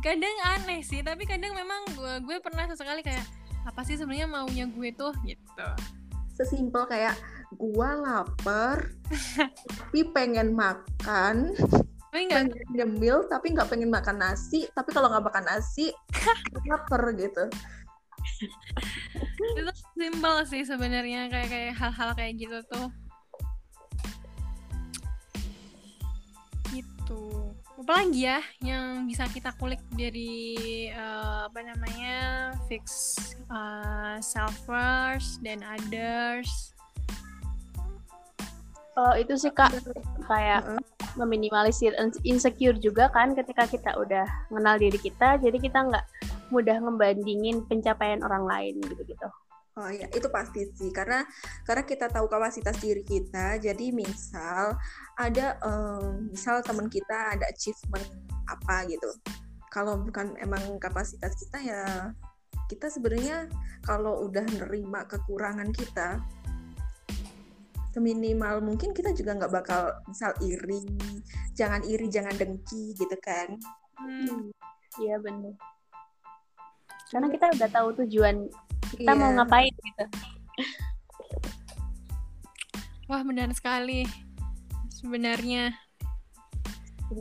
kadang 0.03 0.37
aneh 0.59 0.83
sih 0.83 1.03
tapi 1.03 1.27
kadang 1.27 1.55
memang 1.55 1.87
gue 1.95 2.15
gue 2.27 2.37
pernah 2.43 2.67
sesekali 2.67 3.03
kayak 3.03 3.23
apa 3.67 3.83
sih 3.87 3.95
sebenarnya 3.99 4.27
maunya 4.27 4.67
gue 4.67 4.91
tuh? 4.95 5.15
Gitu. 5.23 5.69
Sesimpel 6.35 6.87
kayak 6.87 7.15
gua 7.57 7.97
lapar 7.97 8.93
tapi 9.09 10.05
pengen 10.13 10.53
makan. 10.53 11.57
Nggak 12.09 12.13
pengen 12.13 12.47
nyemil 12.73 13.25
tapi 13.29 13.53
nggak 13.57 13.69
pengen 13.69 13.91
makan 13.93 14.21
nasi. 14.21 14.69
Tapi 14.73 14.93
kalau 14.93 15.09
nggak 15.09 15.25
makan 15.25 15.45
nasi 15.49 15.93
lapar 16.69 17.13
gitu. 17.17 17.49
Itu 19.59 19.73
simpel 19.97 20.37
sih 20.45 20.63
sebenarnya 20.65 21.33
kayak 21.33 21.49
kayak 21.49 21.75
hal-hal 21.77 22.11
kayak 22.13 22.35
gitu 22.37 22.59
tuh. 22.69 22.89
Gitu. 26.73 27.25
Apa 27.79 28.05
lagi 28.05 28.29
ya 28.29 28.41
yang 28.61 29.09
bisa 29.09 29.25
kita 29.33 29.57
kulik 29.57 29.81
dari 29.97 30.93
eh, 30.93 31.41
apa 31.49 31.61
namanya 31.65 32.53
fix 32.69 33.17
eh, 33.49 34.17
self 34.21 34.69
worth 34.69 35.41
dan 35.41 35.65
others 35.65 36.77
Oh 38.99 39.15
itu 39.15 39.39
sih 39.39 39.55
kak 39.55 39.71
kayak 40.27 40.67
Heeh. 40.67 40.83
meminimalisir 41.15 41.95
ins- 42.03 42.19
insecure 42.27 42.75
juga 42.83 43.07
kan 43.15 43.31
ketika 43.31 43.71
kita 43.71 43.95
udah 43.95 44.27
mengenal 44.51 44.75
diri 44.75 44.99
kita 44.99 45.39
jadi 45.39 45.55
kita 45.55 45.87
nggak 45.87 46.05
mudah 46.51 46.83
ngebandingin 46.83 47.63
pencapaian 47.71 48.19
orang 48.27 48.43
lain 48.43 48.75
gitu-gitu. 48.83 49.29
Oh 49.79 49.87
ya, 49.87 50.11
itu 50.11 50.27
pasti 50.35 50.67
sih 50.75 50.91
karena 50.91 51.23
karena 51.63 51.87
kita 51.87 52.11
tahu 52.11 52.27
kapasitas 52.27 52.83
diri 52.83 53.07
kita. 53.07 53.63
Jadi 53.63 53.95
misal 53.95 54.75
ada 55.15 55.55
em, 55.63 56.35
misal 56.35 56.59
teman 56.67 56.91
kita 56.91 57.39
ada 57.39 57.47
achievement 57.47 58.03
apa 58.51 58.83
gitu. 58.91 59.07
Kalau 59.71 59.95
bukan 60.03 60.35
emang 60.43 60.83
kapasitas 60.83 61.39
kita 61.39 61.63
ya 61.63 62.11
kita 62.67 62.91
sebenarnya 62.91 63.47
kalau 63.87 64.27
udah 64.27 64.45
nerima 64.59 65.07
kekurangan 65.07 65.71
kita 65.71 66.19
seminimal 67.99 68.63
mungkin 68.63 68.95
kita 68.95 69.11
juga 69.11 69.35
nggak 69.35 69.51
bakal 69.53 69.91
misal 70.07 70.31
iri 70.39 70.87
jangan 71.53 71.83
iri 71.83 72.07
jangan 72.07 72.33
dengki 72.39 72.95
gitu 72.95 73.19
kan 73.19 73.59
Hmm. 73.99 74.55
Iya 75.03 75.19
benar. 75.19 75.59
Karena 77.11 77.27
kita 77.35 77.51
udah 77.51 77.67
tahu 77.67 77.89
tujuan 78.07 78.47
kita 78.95 79.11
mau 79.11 79.35
Iya. 79.35 79.43
ngapain 79.43 79.75
gitu. 79.75 80.05
Wah 83.11 83.27
benar 83.27 83.51
sekali 83.59 84.07
sebenarnya. 84.95 85.75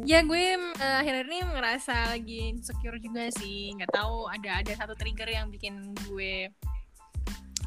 Ya 0.05 0.19
gue 0.21 0.59
eh, 0.59 0.95
akhir-akhir 1.01 1.27
ini 1.31 1.39
ngerasa 1.49 1.95
lagi 2.13 2.53
insecure 2.53 3.01
juga 3.01 3.31
sih. 3.33 3.73
Nggak 3.73 3.89
tahu 3.97 4.29
ada 4.29 4.61
ada 4.61 4.73
satu 4.77 4.93
trigger 4.93 5.33
yang 5.33 5.49
bikin 5.49 5.95
gue 6.05 6.51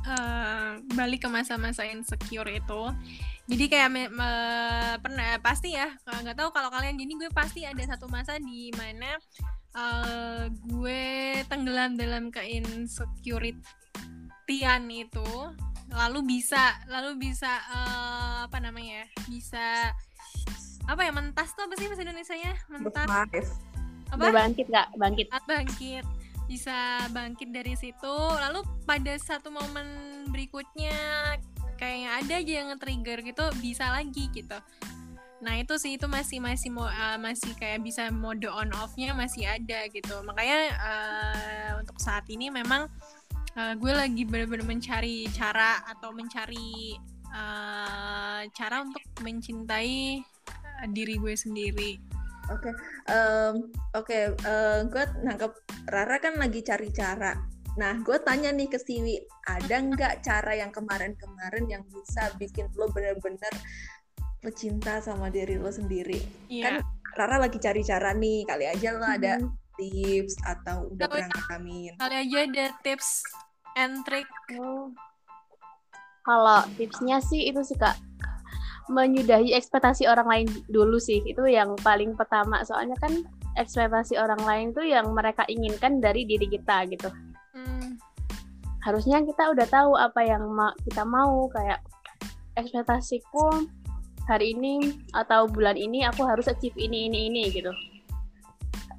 eh, 0.06 0.78
balik 0.94 1.20
ke 1.24 1.28
masa-masa 1.28 1.84
insecure 1.84 2.48
itu. 2.48 2.92
Jadi 3.50 3.66
kayak 3.66 3.90
me- 3.90 4.08
me- 4.08 4.98
pernah 5.02 5.34
pasti 5.42 5.74
ya 5.74 5.90
kalau 6.06 6.22
nggak 6.22 6.38
tahu 6.38 6.54
kalau 6.54 6.70
kalian 6.70 6.94
jadi 6.94 7.12
gue 7.18 7.30
pasti 7.34 7.66
ada 7.66 7.82
satu 7.82 8.06
masa 8.06 8.38
di 8.38 8.70
mana 8.78 9.18
eh, 9.74 10.46
gue 10.70 11.02
tenggelam 11.46 11.98
dalam 11.98 12.30
keinsecurity-an 12.30 14.86
itu 14.86 15.26
lalu 15.90 16.22
bisa 16.38 16.78
lalu 16.86 17.18
bisa 17.18 17.50
eh, 17.50 18.46
apa 18.46 18.58
namanya 18.62 19.02
ya 19.02 19.06
bisa 19.26 19.90
apa 20.86 21.02
ya 21.02 21.10
mentas 21.10 21.50
tuh 21.54 21.66
apa 21.66 21.74
sih 21.74 21.90
bahasa 21.90 22.02
Indonesia 22.02 22.34
nya 22.34 22.54
mentas 22.70 23.06
apa 24.10 24.26
Udah 24.26 24.34
bangkit 24.34 24.66
nggak? 24.66 24.88
Bangkit. 24.98 25.26
saat 25.30 25.44
bangkit 25.46 26.02
bisa 26.50 27.06
bangkit 27.14 27.54
dari 27.54 27.78
situ. 27.78 28.14
Lalu 28.34 28.66
pada 28.82 29.14
satu 29.14 29.54
momen 29.54 29.86
berikutnya 30.34 30.90
kayaknya 31.78 32.10
ada 32.18 32.34
aja 32.42 32.52
yang 32.58 32.68
nge-trigger 32.74 33.18
gitu 33.22 33.44
bisa 33.62 33.86
lagi 33.94 34.26
gitu. 34.34 34.58
Nah 35.40 35.54
itu 35.56 35.78
sih 35.78 35.96
itu 35.96 36.10
masih 36.10 36.42
masih 36.42 36.74
mau 36.74 36.90
eh, 36.90 37.18
masih 37.22 37.54
kayak 37.54 37.86
bisa 37.86 38.10
mode 38.10 38.50
on 38.50 38.74
off-nya 38.74 39.14
masih 39.14 39.46
ada 39.46 39.86
gitu. 39.94 40.18
Makanya 40.26 40.60
eh, 40.74 41.70
untuk 41.78 42.02
saat 42.02 42.26
ini 42.26 42.50
memang 42.50 42.90
eh, 43.54 43.72
gue 43.78 43.92
lagi 43.94 44.26
benar-benar 44.26 44.66
mencari 44.66 45.30
cara 45.30 45.86
atau 45.86 46.10
mencari 46.10 46.98
eh, 47.30 48.42
cara 48.50 48.76
untuk 48.82 49.06
mencintai 49.22 50.18
diri 50.90 51.14
gue 51.20 51.36
sendiri 51.36 52.09
Oke, 52.50 52.70
oke, 53.94 54.18
gue 54.90 55.04
nangkep 55.22 55.52
Rara 55.86 56.16
kan 56.18 56.34
lagi 56.34 56.60
cari 56.66 56.90
cara. 56.90 57.38
Nah, 57.78 58.02
gue 58.02 58.18
tanya 58.26 58.50
nih 58.50 58.66
ke 58.66 58.76
Siwi, 58.76 59.14
ada 59.46 59.78
nggak 59.78 60.26
cara 60.26 60.58
yang 60.58 60.74
kemarin-kemarin 60.74 61.70
yang 61.70 61.82
bisa 61.86 62.34
bikin 62.36 62.66
lo 62.74 62.90
bener-bener 62.90 63.54
pecinta 64.42 64.98
sama 64.98 65.30
diri 65.30 65.54
lo 65.62 65.70
sendiri? 65.70 66.18
Iya. 66.50 66.82
Rara 67.14 67.38
lagi 67.38 67.62
cari 67.62 67.86
cara 67.86 68.10
nih, 68.10 68.42
kali 68.46 68.66
aja 68.66 68.88
lo 68.98 69.06
ada 69.06 69.38
Hmm. 69.38 69.54
tips 69.78 70.34
atau 70.44 70.90
udah 70.92 71.06
pernah 71.08 71.30
ngalamin. 71.30 71.94
kali 71.96 72.16
aja 72.26 72.38
ada 72.44 72.66
tips 72.84 73.22
and 73.78 74.02
trick 74.04 74.26
Oh. 74.58 74.90
Kalau 76.20 76.66
tipsnya 76.76 77.22
sih 77.24 77.48
itu 77.48 77.64
sih 77.64 77.78
kak 77.80 77.96
menyudahi 78.90 79.54
ekspektasi 79.54 80.10
orang 80.10 80.26
lain 80.26 80.46
dulu 80.66 80.98
sih. 80.98 81.22
Itu 81.22 81.46
yang 81.46 81.78
paling 81.80 82.18
pertama. 82.18 82.66
Soalnya 82.66 82.98
kan 82.98 83.22
ekspektasi 83.54 84.18
orang 84.18 84.42
lain 84.42 84.66
tuh 84.74 84.82
yang 84.82 85.06
mereka 85.14 85.46
inginkan 85.46 86.02
dari 86.02 86.26
diri 86.26 86.50
kita 86.50 86.90
gitu. 86.90 87.08
Hmm, 87.54 87.96
harusnya 88.82 89.22
kita 89.22 89.54
udah 89.54 89.66
tahu 89.70 89.94
apa 89.94 90.20
yang 90.26 90.42
ma- 90.50 90.76
kita 90.82 91.06
mau. 91.06 91.46
Kayak 91.54 91.80
ekspektasiku 92.58 93.70
hari 94.26 94.58
ini 94.58 94.98
atau 95.14 95.46
bulan 95.46 95.78
ini 95.78 96.02
aku 96.02 96.26
harus 96.26 96.50
achieve 96.50 96.74
ini 96.74 97.06
ini 97.06 97.30
ini 97.30 97.42
gitu. 97.54 97.70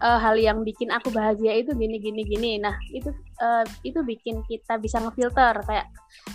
Eh, 0.02 0.18
hal 0.18 0.34
yang 0.42 0.66
bikin 0.66 0.90
aku 0.90 1.14
bahagia 1.14 1.62
itu 1.62 1.76
gini 1.78 2.00
gini 2.00 2.24
gini. 2.26 2.52
Nah 2.58 2.74
itu 2.96 3.12
eh, 3.44 3.64
itu 3.84 4.00
bikin 4.02 4.42
kita 4.48 4.80
bisa 4.80 5.04
ngefilter. 5.04 5.62
Kayak 5.68 5.92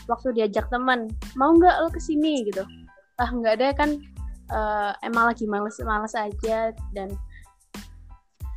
waktu 0.07 0.37
diajak 0.37 0.69
teman 0.69 1.09
mau 1.35 1.57
nggak 1.57 1.83
lo 1.83 1.88
ke 1.90 1.99
sini 1.99 2.47
gitu 2.47 2.62
ah 3.16 3.31
nggak 3.33 3.55
deh 3.61 3.72
kan 3.72 3.90
eh, 4.52 4.92
emang 5.05 5.33
lagi 5.33 5.44
males 5.48 5.76
males 5.83 6.14
aja 6.14 6.72
dan 6.92 7.09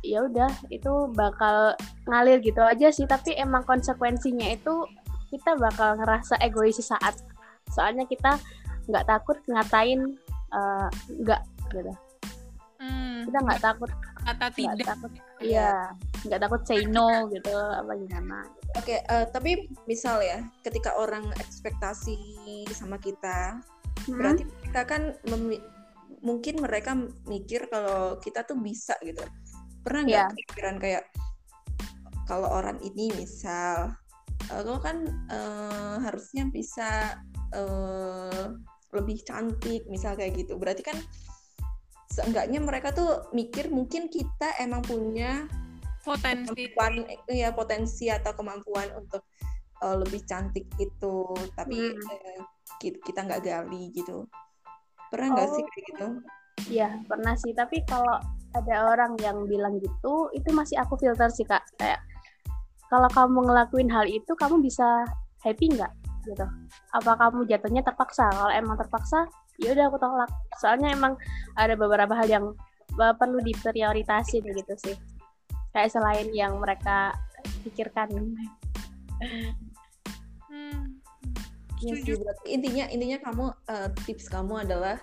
ya 0.00 0.24
udah 0.24 0.48
itu 0.72 1.12
bakal 1.12 1.76
ngalir 2.08 2.40
gitu 2.40 2.60
aja 2.60 2.88
sih. 2.92 3.04
Tapi 3.04 3.36
emang 3.36 3.64
konsekuensinya 3.64 4.48
itu 4.52 4.84
kita 5.32 5.56
bakal 5.56 5.96
ngerasa 6.00 6.40
egois 6.40 6.80
sesaat. 6.80 7.20
Soalnya 7.70 8.04
kita 8.08 8.36
nggak 8.88 9.06
takut 9.06 9.38
ngatain 9.48 10.16
eh, 10.52 10.88
nggak 11.20 11.42
gitu. 11.70 11.92
Hmm, 12.80 13.28
kita 13.28 13.38
nggak 13.44 13.60
takut 13.60 13.92
kata 14.20 14.52
nggak 14.52 14.76
tidak. 14.76 14.86
takut 14.88 15.12
iya 15.40 15.92
nggak 16.28 16.40
takut 16.44 16.60
say 16.64 16.84
no 16.88 17.28
gitu 17.32 17.52
apa 17.52 17.92
gimana. 17.96 18.44
Oke, 18.78 19.02
eh, 19.02 19.24
tapi 19.34 19.66
misal 19.90 20.22
ya, 20.22 20.46
ketika 20.62 20.94
orang 20.94 21.26
ekspektasi 21.42 22.16
sama 22.70 23.00
kita? 23.02 23.58
Berarti 24.16 24.42
kita 24.66 24.82
kan 24.86 25.02
mungkin 26.20 26.60
mereka 26.60 26.92
mikir 27.26 27.66
kalau 27.72 28.18
kita 28.20 28.44
tuh 28.44 28.58
bisa 28.60 28.94
gitu. 29.00 29.22
Pernah 29.80 30.02
nggak 30.04 30.24
Iya. 30.26 30.30
kepikiran 30.36 30.76
kayak 30.78 31.04
kalau 32.28 32.46
orang 32.46 32.78
ini 32.82 33.10
misal 33.16 33.96
lo 34.50 34.82
kan 34.82 35.06
eh, 35.30 35.96
harusnya 36.02 36.46
bisa 36.50 37.16
eh, 37.54 38.44
lebih 38.90 39.22
cantik 39.22 39.86
misal 39.86 40.18
kayak 40.18 40.34
gitu. 40.38 40.58
Berarti 40.58 40.82
kan 40.82 40.98
seenggaknya 42.10 42.58
mereka 42.58 42.90
tuh 42.90 43.30
mikir 43.30 43.70
mungkin 43.70 44.10
kita 44.10 44.58
emang 44.58 44.82
punya 44.82 45.46
potensi. 46.02 46.74
kemampuan 46.74 47.06
ya 47.30 47.54
potensi 47.54 48.10
atau 48.10 48.34
kemampuan 48.34 48.90
untuk 48.98 49.22
eh, 49.80 49.96
lebih 49.96 50.26
cantik 50.26 50.66
itu. 50.76 51.16
Tapi 51.54 51.78
Hmm. 51.78 52.10
eh, 52.10 52.40
ki- 52.42 52.59
kita 52.78 53.26
nggak 53.26 53.42
gali 53.42 53.90
gitu. 53.90 54.28
Pernah 55.10 55.34
nggak 55.34 55.48
Oh. 55.48 55.54
sih 55.58 55.64
kayak 55.66 55.84
gitu? 55.90 56.06
Iya 56.70 56.88
pernah 57.08 57.34
sih. 57.34 57.52
Tapi 57.56 57.82
kalau 57.88 58.20
ada 58.50 58.76
orang 58.90 59.14
yang 59.22 59.46
bilang 59.46 59.78
gitu 59.78 60.28
itu 60.30 60.48
masih 60.52 60.76
aku 60.78 60.94
filter 61.00 61.30
sih 61.32 61.46
kak. 61.46 61.64
Kayak 61.80 62.02
kalau 62.90 63.08
kamu 63.10 63.46
ngelakuin 63.46 63.90
hal 63.90 64.06
itu 64.06 64.32
kamu 64.34 64.60
bisa 64.62 65.06
happy 65.42 65.72
nggak? 65.72 65.92
Gitu. 66.26 66.46
Apa 66.94 67.16
kamu 67.16 67.48
jatuhnya 67.48 67.80
terpaksa? 67.82 68.28
Kalau 68.30 68.52
emang 68.52 68.76
terpaksa 68.76 69.24
ya 69.60 69.72
udah 69.72 69.88
aku 69.88 69.98
tolak. 69.98 70.30
Soalnya 70.60 70.92
emang 70.92 71.16
ada 71.56 71.74
beberapa 71.74 72.12
hal 72.14 72.28
yang 72.28 72.44
perlu 72.90 73.38
diprioritasin 73.40 74.42
gitu 74.44 74.74
sih. 74.76 74.96
Kayak 75.70 75.94
selain 75.94 76.28
yang 76.34 76.58
mereka 76.58 77.14
pikirkan 77.62 78.10
setuju. 81.80 82.12
sih, 82.12 82.14
berarti 82.20 82.44
intinya 82.52 82.84
intinya 82.92 83.18
kamu 83.24 83.44
eh, 83.72 83.88
tips 84.06 84.26
kamu 84.28 84.54
adalah 84.68 84.96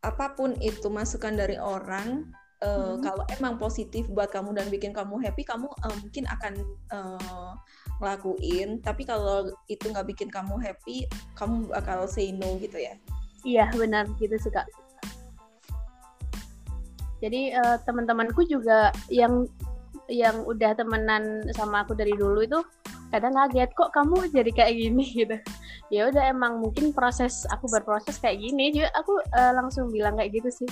apa 0.00 0.26
pun 0.32 0.56
itu 0.62 0.88
masukan 0.88 1.36
dari 1.36 1.60
orang 1.60 2.30
eh, 2.62 2.68
Hmm. 2.70 3.00
kalau 3.02 3.24
emang 3.36 3.56
positif 3.56 4.08
buat 4.12 4.28
kamu 4.32 4.52
dan 4.56 4.68
bikin 4.72 4.92
kamu 4.92 5.20
happy 5.20 5.42
kamu 5.44 5.68
eh, 5.68 5.96
mungkin 6.00 6.24
akan 6.28 6.52
eh, 6.92 7.52
ngelakuin 8.00 8.80
tapi 8.80 9.04
kalau 9.04 9.48
itu 9.68 9.88
nggak 9.92 10.08
bikin 10.08 10.28
kamu 10.32 10.56
happy 10.60 11.04
kamu 11.36 11.68
bakal 11.68 12.08
say 12.08 12.32
no 12.32 12.56
gitu 12.60 12.80
ya 12.80 12.96
Iya 13.40 13.72
benar 13.72 14.04
gitu 14.20 14.36
sih 14.36 14.52
kak. 14.52 14.68
Jadi 17.20 17.52
eh, 17.52 17.76
teman-temanku 17.84 18.44
juga 18.48 18.92
yang 19.12 19.48
yang 20.10 20.42
udah 20.44 20.74
temenan 20.74 21.46
sama 21.54 21.86
aku 21.86 21.94
dari 21.94 22.12
dulu 22.16 22.42
itu 22.42 22.60
kadang 23.14 23.36
kaget 23.36 23.70
kok 23.74 23.94
kamu 23.94 24.26
jadi 24.32 24.50
kayak 24.52 24.74
gini 24.76 25.04
gitu. 25.24 25.36
Ya 25.90 26.06
udah 26.06 26.30
emang 26.30 26.62
mungkin 26.62 26.94
proses 26.94 27.42
aku 27.50 27.66
berproses 27.66 28.16
kayak 28.22 28.38
gini 28.38 28.70
juga 28.70 28.94
aku 28.94 29.18
eh, 29.18 29.52
langsung 29.52 29.90
bilang 29.90 30.14
kayak 30.14 30.38
gitu 30.38 30.62
sih. 30.62 30.70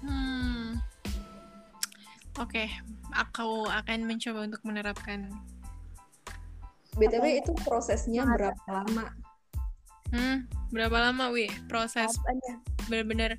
Hmm. 0.00 0.78
Oke, 2.38 2.68
aku 3.10 3.66
akan 3.66 4.06
mencoba 4.06 4.46
untuk 4.46 4.62
menerapkan. 4.62 5.32
btw 6.96 7.44
itu 7.44 7.52
prosesnya 7.60 8.24
Semangat. 8.24 8.56
berapa 8.56 8.70
lama 8.72 9.04
Hmm, 10.06 10.46
berapa 10.70 11.10
lama, 11.10 11.34
Wi? 11.34 11.50
Proses 11.66 12.14
bener-bener. 12.86 13.34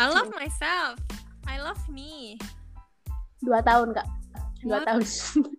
I 0.00 0.08
love 0.08 0.32
myself. 0.32 0.96
I 1.44 1.60
love 1.60 1.78
me. 1.92 2.40
Dua 3.44 3.60
tahun 3.60 3.92
kak. 3.92 4.08
Dua 4.64 4.80
What? 4.80 4.86
tahun. 4.88 5.04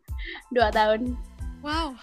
Dua 0.57 0.67
tahun. 0.73 1.13
Wow. 1.61 1.93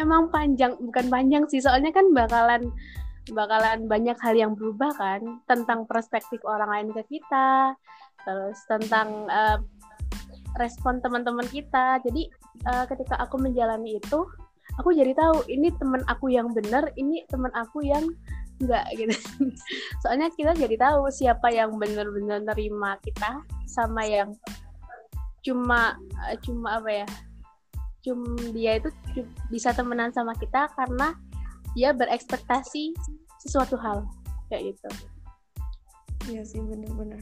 Emang 0.00 0.32
panjang 0.32 0.76
bukan 0.80 1.06
panjang 1.12 1.44
sih 1.48 1.60
soalnya 1.60 1.92
kan 1.92 2.08
bakalan 2.14 2.72
bakalan 3.30 3.86
banyak 3.86 4.18
hal 4.18 4.34
yang 4.34 4.52
berubah 4.58 4.90
kan 4.98 5.42
tentang 5.46 5.86
perspektif 5.86 6.42
orang 6.42 6.70
lain 6.70 6.88
ke 6.96 7.18
kita 7.18 7.76
terus 8.22 8.58
tentang 8.66 9.26
eh, 9.30 9.58
respon 10.56 11.00
teman-teman 11.00 11.46
kita. 11.48 12.00
Jadi 12.02 12.28
eh, 12.66 12.84
ketika 12.88 13.18
aku 13.20 13.40
menjalani 13.40 13.98
itu 13.98 14.26
aku 14.80 14.96
jadi 14.96 15.12
tahu 15.12 15.44
ini 15.52 15.68
teman 15.76 16.00
aku 16.08 16.32
yang 16.32 16.48
benar 16.56 16.88
ini 16.96 17.24
teman 17.28 17.52
aku 17.52 17.84
yang 17.84 18.04
enggak 18.60 18.86
gitu. 18.98 19.16
Soalnya 20.04 20.32
kita 20.34 20.56
jadi 20.56 20.76
tahu 20.78 21.08
siapa 21.12 21.50
yang 21.52 21.76
benar-benar 21.76 22.42
nerima 22.42 22.96
kita 23.00 23.42
sama 23.68 24.04
yang 24.04 24.34
cuma 25.42 25.98
eh, 26.30 26.38
cuma 26.42 26.78
apa 26.78 26.90
ya 27.04 27.06
cuma 28.02 28.34
dia 28.50 28.82
itu 28.82 28.90
bisa 29.48 29.70
temenan 29.70 30.10
sama 30.10 30.34
kita 30.34 30.66
karena 30.74 31.14
dia 31.72 31.94
berekspektasi 31.94 32.92
sesuatu 33.40 33.78
hal 33.78 34.04
kayak 34.50 34.74
gitu 34.74 34.90
Iya 36.30 36.42
sih 36.46 36.62
bener-bener. 36.62 37.18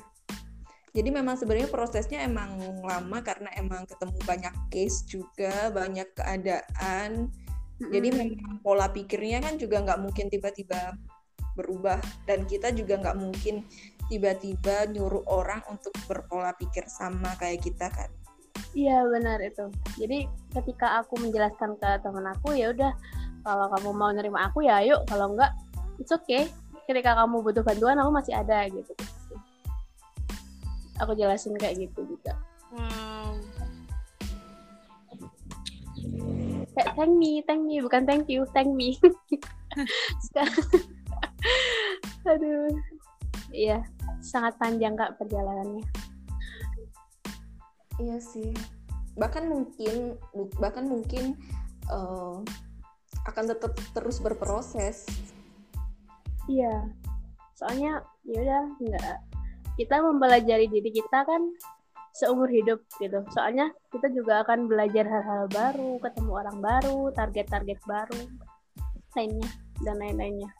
Jadi 0.90 1.08
memang 1.14 1.38
sebenarnya 1.38 1.70
prosesnya 1.70 2.26
emang 2.26 2.58
lama 2.82 3.18
karena 3.22 3.48
emang 3.54 3.86
ketemu 3.86 4.18
banyak 4.26 4.54
case 4.74 5.06
juga, 5.06 5.70
banyak 5.70 6.08
keadaan. 6.18 7.30
Jadi 7.78 8.08
memang 8.12 8.60
pola 8.60 8.90
pikirnya 8.90 9.40
kan 9.40 9.56
juga 9.56 9.80
nggak 9.80 10.00
mungkin 10.02 10.26
tiba-tiba 10.28 10.98
berubah 11.56 12.02
dan 12.26 12.44
kita 12.44 12.74
juga 12.74 12.98
nggak 13.00 13.16
mungkin 13.16 13.64
tiba-tiba 14.10 14.90
nyuruh 14.90 15.24
orang 15.30 15.62
untuk 15.70 15.94
berpola 16.10 16.52
pikir 16.58 16.84
sama 16.90 17.38
kayak 17.38 17.62
kita 17.62 17.88
kan. 17.88 18.10
Iya 18.70 19.02
benar 19.10 19.42
itu. 19.42 19.66
Jadi 19.98 20.30
ketika 20.54 21.02
aku 21.02 21.18
menjelaskan 21.18 21.74
ke 21.78 21.88
teman 22.02 22.26
aku 22.30 22.54
ya 22.54 22.70
udah 22.70 22.92
kalau 23.42 23.66
kamu 23.72 23.90
mau 23.96 24.10
nerima 24.14 24.46
aku 24.46 24.62
ya 24.62 24.78
ayo 24.84 25.02
kalau 25.10 25.34
enggak 25.34 25.50
it's 25.98 26.14
okay. 26.14 26.46
Ketika 26.86 27.14
kamu 27.18 27.42
butuh 27.42 27.62
bantuan 27.62 27.98
aku 27.98 28.10
masih 28.10 28.34
ada 28.34 28.66
gitu. 28.70 28.92
Aku 31.02 31.14
jelasin 31.14 31.56
kayak 31.58 31.78
gitu 31.78 32.02
juga. 32.06 32.34
Wow. 32.74 33.38
Kayak 36.70 36.90
thank 36.94 37.14
me, 37.18 37.42
thank 37.46 37.62
me 37.66 37.82
bukan 37.82 38.06
thank 38.06 38.26
you, 38.30 38.46
thank 38.54 38.70
me. 38.70 38.94
Aduh. 42.30 42.70
Iya, 43.50 43.82
sangat 44.22 44.54
panjang 44.62 44.94
Kak 44.94 45.18
perjalanannya. 45.18 45.82
Iya 48.00 48.16
sih. 48.24 48.50
Bahkan 49.20 49.44
mungkin 49.52 50.16
bahkan 50.56 50.88
mungkin 50.88 51.36
eh, 51.92 52.36
akan 53.28 53.44
tetap 53.44 53.76
terus 53.92 54.18
berproses. 54.24 55.04
Iya. 56.48 56.88
Soalnya 57.52 58.00
ya 58.24 58.40
udah 58.40 58.64
nggak 58.80 59.16
kita 59.76 59.96
mempelajari 60.00 60.66
diri 60.68 60.90
kita 60.92 61.28
kan 61.28 61.52
seumur 62.16 62.48
hidup 62.48 62.80
gitu. 62.96 63.20
Soalnya 63.36 63.70
kita 63.92 64.08
juga 64.10 64.42
akan 64.42 64.66
belajar 64.66 65.04
hal-hal 65.06 65.46
baru, 65.52 66.00
ketemu 66.00 66.30
orang 66.32 66.58
baru, 66.58 67.12
target-target 67.14 67.78
baru, 67.84 68.22
lainnya 69.14 69.50
dan 69.84 69.96
lain-lainnya. 70.00 70.50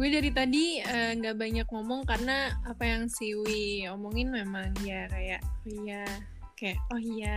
Gue 0.00 0.08
dari 0.08 0.32
tadi 0.32 0.80
eh, 0.80 1.12
nggak 1.12 1.36
banyak 1.36 1.68
ngomong 1.68 2.08
karena 2.08 2.56
apa 2.64 2.88
yang 2.88 3.12
si 3.12 3.36
Wi 3.36 3.84
omongin 3.84 4.32
memang 4.32 4.72
ya 4.80 5.04
kayak 5.12 5.44
oh 5.44 5.68
iya 5.68 6.08
kayak 6.56 6.80
oh 6.88 6.96
iya 6.96 7.36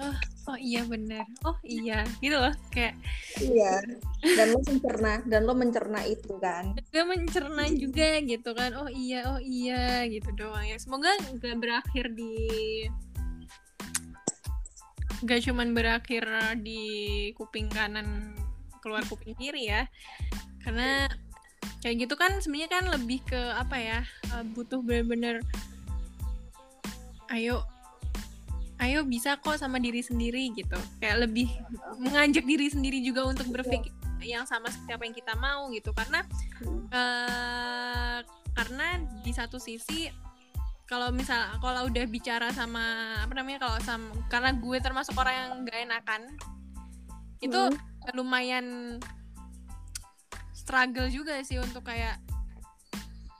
oh 0.00 0.16
oh 0.48 0.56
iya 0.56 0.88
benar 0.88 1.28
oh 1.44 1.52
iya 1.68 2.08
gitu 2.24 2.40
loh 2.40 2.56
kayak 2.72 2.96
Iya. 3.44 3.84
Dan 4.24 4.56
lo 4.56 4.60
mencerna 4.64 5.12
dan 5.28 5.40
lo 5.44 5.52
mencerna 5.52 6.00
itu 6.08 6.32
kan. 6.40 6.72
gue 6.80 7.04
mencerna 7.04 7.68
juga 7.76 8.24
gitu 8.24 8.56
kan 8.56 8.72
oh 8.80 8.88
iya 8.88 9.28
oh 9.28 9.40
iya 9.44 10.08
gitu 10.08 10.32
doang 10.32 10.64
ya 10.64 10.80
semoga 10.80 11.12
nggak 11.12 11.60
berakhir 11.60 12.08
di 12.16 12.88
nggak 15.28 15.40
cuman 15.44 15.76
berakhir 15.76 16.24
di 16.64 16.84
kuping 17.36 17.68
kanan 17.68 18.32
keluar 18.80 19.04
kuping 19.04 19.36
kiri 19.36 19.68
ya 19.68 19.84
karena 20.64 21.04
kayak 21.80 22.08
gitu 22.08 22.14
kan 22.18 22.34
sebenarnya 22.42 22.70
kan 22.70 22.84
lebih 22.90 23.22
ke 23.26 23.40
apa 23.54 23.76
ya 23.78 24.00
eh, 24.34 24.44
butuh 24.54 24.82
bener-bener 24.82 25.42
ayo 27.30 27.62
ayo 28.78 29.02
bisa 29.02 29.38
kok 29.42 29.58
sama 29.58 29.82
diri 29.82 30.00
sendiri 30.02 30.54
gitu. 30.54 30.78
Kayak 31.02 31.28
lebih 31.28 31.50
mengajak 31.98 32.46
diri 32.46 32.70
sendiri 32.70 33.02
juga 33.02 33.26
untuk 33.26 33.50
berpikir 33.50 33.90
yang 34.22 34.46
sama 34.46 34.70
seperti 34.70 34.92
apa 34.94 35.04
yang 35.06 35.16
kita 35.16 35.34
mau 35.38 35.66
gitu. 35.74 35.90
Karena 35.90 36.22
eh 36.94 38.18
karena 38.54 38.86
di 39.22 39.32
satu 39.34 39.58
sisi 39.58 40.10
kalau 40.88 41.12
misal 41.12 41.58
kalau 41.60 41.86
udah 41.86 42.06
bicara 42.08 42.48
sama 42.54 43.18
apa 43.20 43.32
namanya 43.36 43.68
kalau 43.68 43.78
sama 43.84 44.08
karena 44.32 44.56
gue 44.56 44.78
termasuk 44.80 45.14
orang 45.20 45.34
yang 45.36 45.50
gak 45.68 45.78
enakan 45.84 46.22
itu 47.44 47.60
lumayan 48.16 48.96
struggle 50.68 51.08
juga 51.08 51.40
sih 51.40 51.56
untuk 51.56 51.88
kayak 51.88 52.20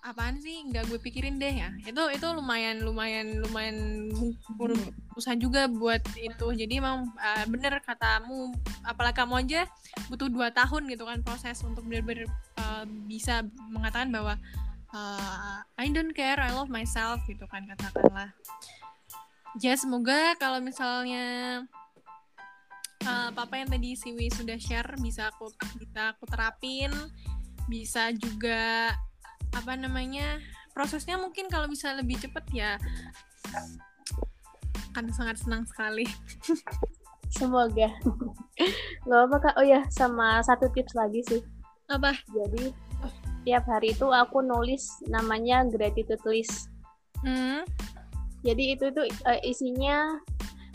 apaan 0.00 0.40
sih? 0.40 0.64
Nggak 0.64 0.88
gue 0.88 0.96
pikirin 0.96 1.36
deh 1.36 1.60
ya. 1.60 1.68
Itu 1.84 2.08
itu 2.08 2.24
lumayan 2.32 2.80
lumayan 2.80 3.44
lumayan 3.44 4.08
urusan 5.12 5.36
juga 5.36 5.68
buat 5.68 6.00
itu. 6.16 6.46
Jadi 6.56 6.80
emang 6.80 7.12
uh, 7.20 7.44
bener 7.44 7.84
katamu 7.84 8.56
apalagi 8.80 9.20
kamu 9.20 9.34
aja 9.44 9.60
butuh 10.08 10.32
dua 10.32 10.48
tahun 10.56 10.88
gitu 10.88 11.04
kan 11.04 11.20
proses 11.20 11.60
untuk 11.60 11.84
benar-benar 11.84 12.24
uh, 12.56 12.88
bisa 13.04 13.44
mengatakan 13.68 14.08
bahwa 14.08 14.40
uh, 14.96 15.60
I 15.76 15.92
don't 15.92 16.16
care 16.16 16.40
I 16.40 16.56
love 16.56 16.72
myself 16.72 17.20
gitu 17.28 17.44
kan 17.44 17.68
katakanlah. 17.68 18.32
Ya 19.60 19.76
semoga 19.76 20.32
kalau 20.40 20.64
misalnya 20.64 21.60
uh, 23.04 23.30
papa 23.34 23.60
yang 23.60 23.70
tadi 23.70 23.94
Siwi 23.94 24.32
sudah 24.32 24.58
share 24.58 24.96
bisa 24.98 25.28
aku 25.30 25.52
bisa 25.78 26.16
aku 26.16 26.24
terapin 26.26 26.90
bisa 27.68 28.10
juga 28.16 28.96
apa 29.54 29.72
namanya 29.76 30.40
prosesnya 30.72 31.20
mungkin 31.20 31.50
kalau 31.52 31.68
bisa 31.68 31.92
lebih 31.94 32.16
cepet 32.18 32.44
ya 32.54 32.80
akan 34.94 35.12
sangat 35.12 35.36
senang 35.38 35.62
sekali 35.68 36.08
Semoga. 37.28 37.92
Gak 39.04 39.20
apa 39.28 39.36
kak. 39.40 39.54
Oh 39.60 39.66
ya, 39.66 39.84
sama 39.92 40.40
satu 40.40 40.68
tips 40.72 40.96
lagi 40.96 41.20
sih. 41.28 41.42
apa 41.88 42.12
Jadi 42.36 42.68
tiap 43.48 43.64
hari 43.64 43.96
itu 43.96 44.04
aku 44.12 44.44
nulis 44.44 45.00
namanya 45.08 45.64
gratitude 45.64 46.20
list. 46.28 46.68
hmm 47.24 47.64
Jadi 48.44 48.76
itu 48.76 48.92
tuh 48.92 49.08
eh, 49.08 49.40
isinya 49.40 50.20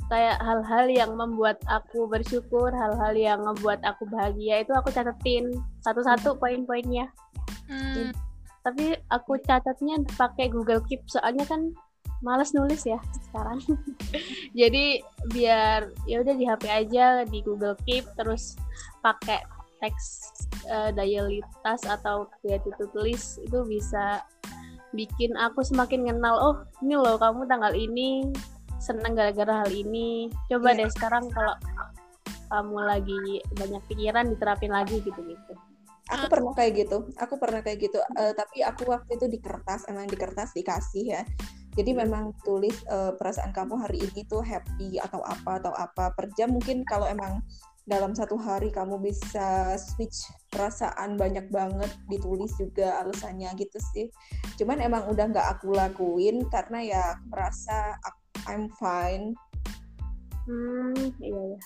kayak 0.07 0.37
hal-hal 0.39 0.85
yang 0.89 1.11
membuat 1.15 1.59
aku 1.67 2.05
bersyukur, 2.07 2.71
hal-hal 2.71 3.13
yang 3.15 3.39
membuat 3.43 3.79
aku 3.83 4.07
bahagia 4.07 4.63
itu 4.63 4.71
aku 4.75 4.91
catetin 4.91 5.51
satu-satu 5.83 6.37
poin-poinnya. 6.37 7.09
hmm, 7.67 8.11
Tapi 8.63 8.95
aku 9.11 9.39
catatnya 9.43 9.99
pakai 10.15 10.51
Google 10.51 10.83
Keep 10.87 11.07
soalnya 11.11 11.43
kan 11.43 11.71
males 12.23 12.55
nulis 12.55 12.87
ya 12.87 12.99
sekarang. 13.29 13.59
Jadi 14.59 15.03
biar 15.35 15.91
ya 16.07 16.23
udah 16.23 16.35
di 16.35 16.45
HP 16.47 16.63
aja 16.71 17.05
di 17.27 17.39
Google 17.43 17.75
Keep 17.83 18.15
terus 18.15 18.55
pakai 19.03 19.43
teks 19.83 20.31
diary 20.95 21.43
task 21.59 21.83
atau 21.91 22.31
gratitude 22.39 22.95
list 22.95 23.43
itu 23.43 23.67
bisa 23.67 24.23
bikin 24.95 25.35
aku 25.35 25.59
semakin 25.65 26.07
kenal 26.07 26.39
oh 26.39 26.55
ini 26.79 26.95
loh 26.95 27.19
kamu 27.19 27.43
tanggal 27.49 27.73
ini 27.75 28.31
seneng 28.83 29.15
gara-gara 29.15 29.63
hal 29.63 29.71
ini 29.71 30.27
coba 30.51 30.75
Iya. 30.75 30.83
deh 30.83 30.89
sekarang 30.91 31.31
kalau 31.31 31.55
kamu 32.51 32.79
lagi 32.83 33.21
banyak 33.55 33.81
pikiran 33.87 34.27
diterapin 34.29 34.71
lagi 34.75 34.99
gitu-gitu 34.99 35.55
Aku 36.11 36.27
pernah 36.27 36.51
kayak 36.51 36.71
gitu. 36.83 36.97
Aku 37.15 37.39
pernah 37.39 37.63
kayak 37.63 37.79
gitu. 37.79 37.95
Eh, 38.19 38.35
tapi 38.35 38.59
aku 38.59 38.91
waktu 38.91 39.15
itu 39.15 39.25
di 39.31 39.39
kertas, 39.39 39.87
emang 39.87 40.03
di 40.11 40.19
kertas 40.19 40.51
dikasih 40.51 41.15
ya. 41.15 41.23
Jadi 41.79 41.95
memang 41.95 42.35
tulis 42.43 42.75
eh, 42.91 43.15
perasaan 43.15 43.55
kamu 43.55 43.87
hari 43.87 44.03
ini 44.03 44.27
tuh 44.27 44.43
happy 44.43 44.99
atau 44.99 45.23
apa 45.23 45.63
atau 45.63 45.71
apa 45.71 46.11
per 46.11 46.27
jam. 46.35 46.51
Mungkin 46.51 46.83
kalau 46.83 47.07
emang 47.07 47.39
dalam 47.87 48.11
satu 48.11 48.35
hari 48.35 48.67
kamu 48.71 48.99
bisa 48.99 49.79
switch 49.79 50.27
perasaan 50.51 51.15
banyak 51.15 51.47
banget 51.47 51.91
ditulis 52.11 52.51
juga 52.59 52.99
alasannya 52.99 53.55
gitu 53.55 53.79
sih. 53.95 54.11
Cuman 54.59 54.83
emang 54.83 55.07
udah 55.07 55.25
nggak 55.31 55.47
aku 55.55 55.71
lakuin 55.71 56.43
karena 56.51 56.79
ya 56.83 57.01
aku 57.15 57.23
merasa 57.31 57.95
aku- 58.03 58.22
I'm 58.47 58.67
fine. 58.75 59.35
hmm 60.43 61.15
iya 61.23 61.43
ya 61.55 61.59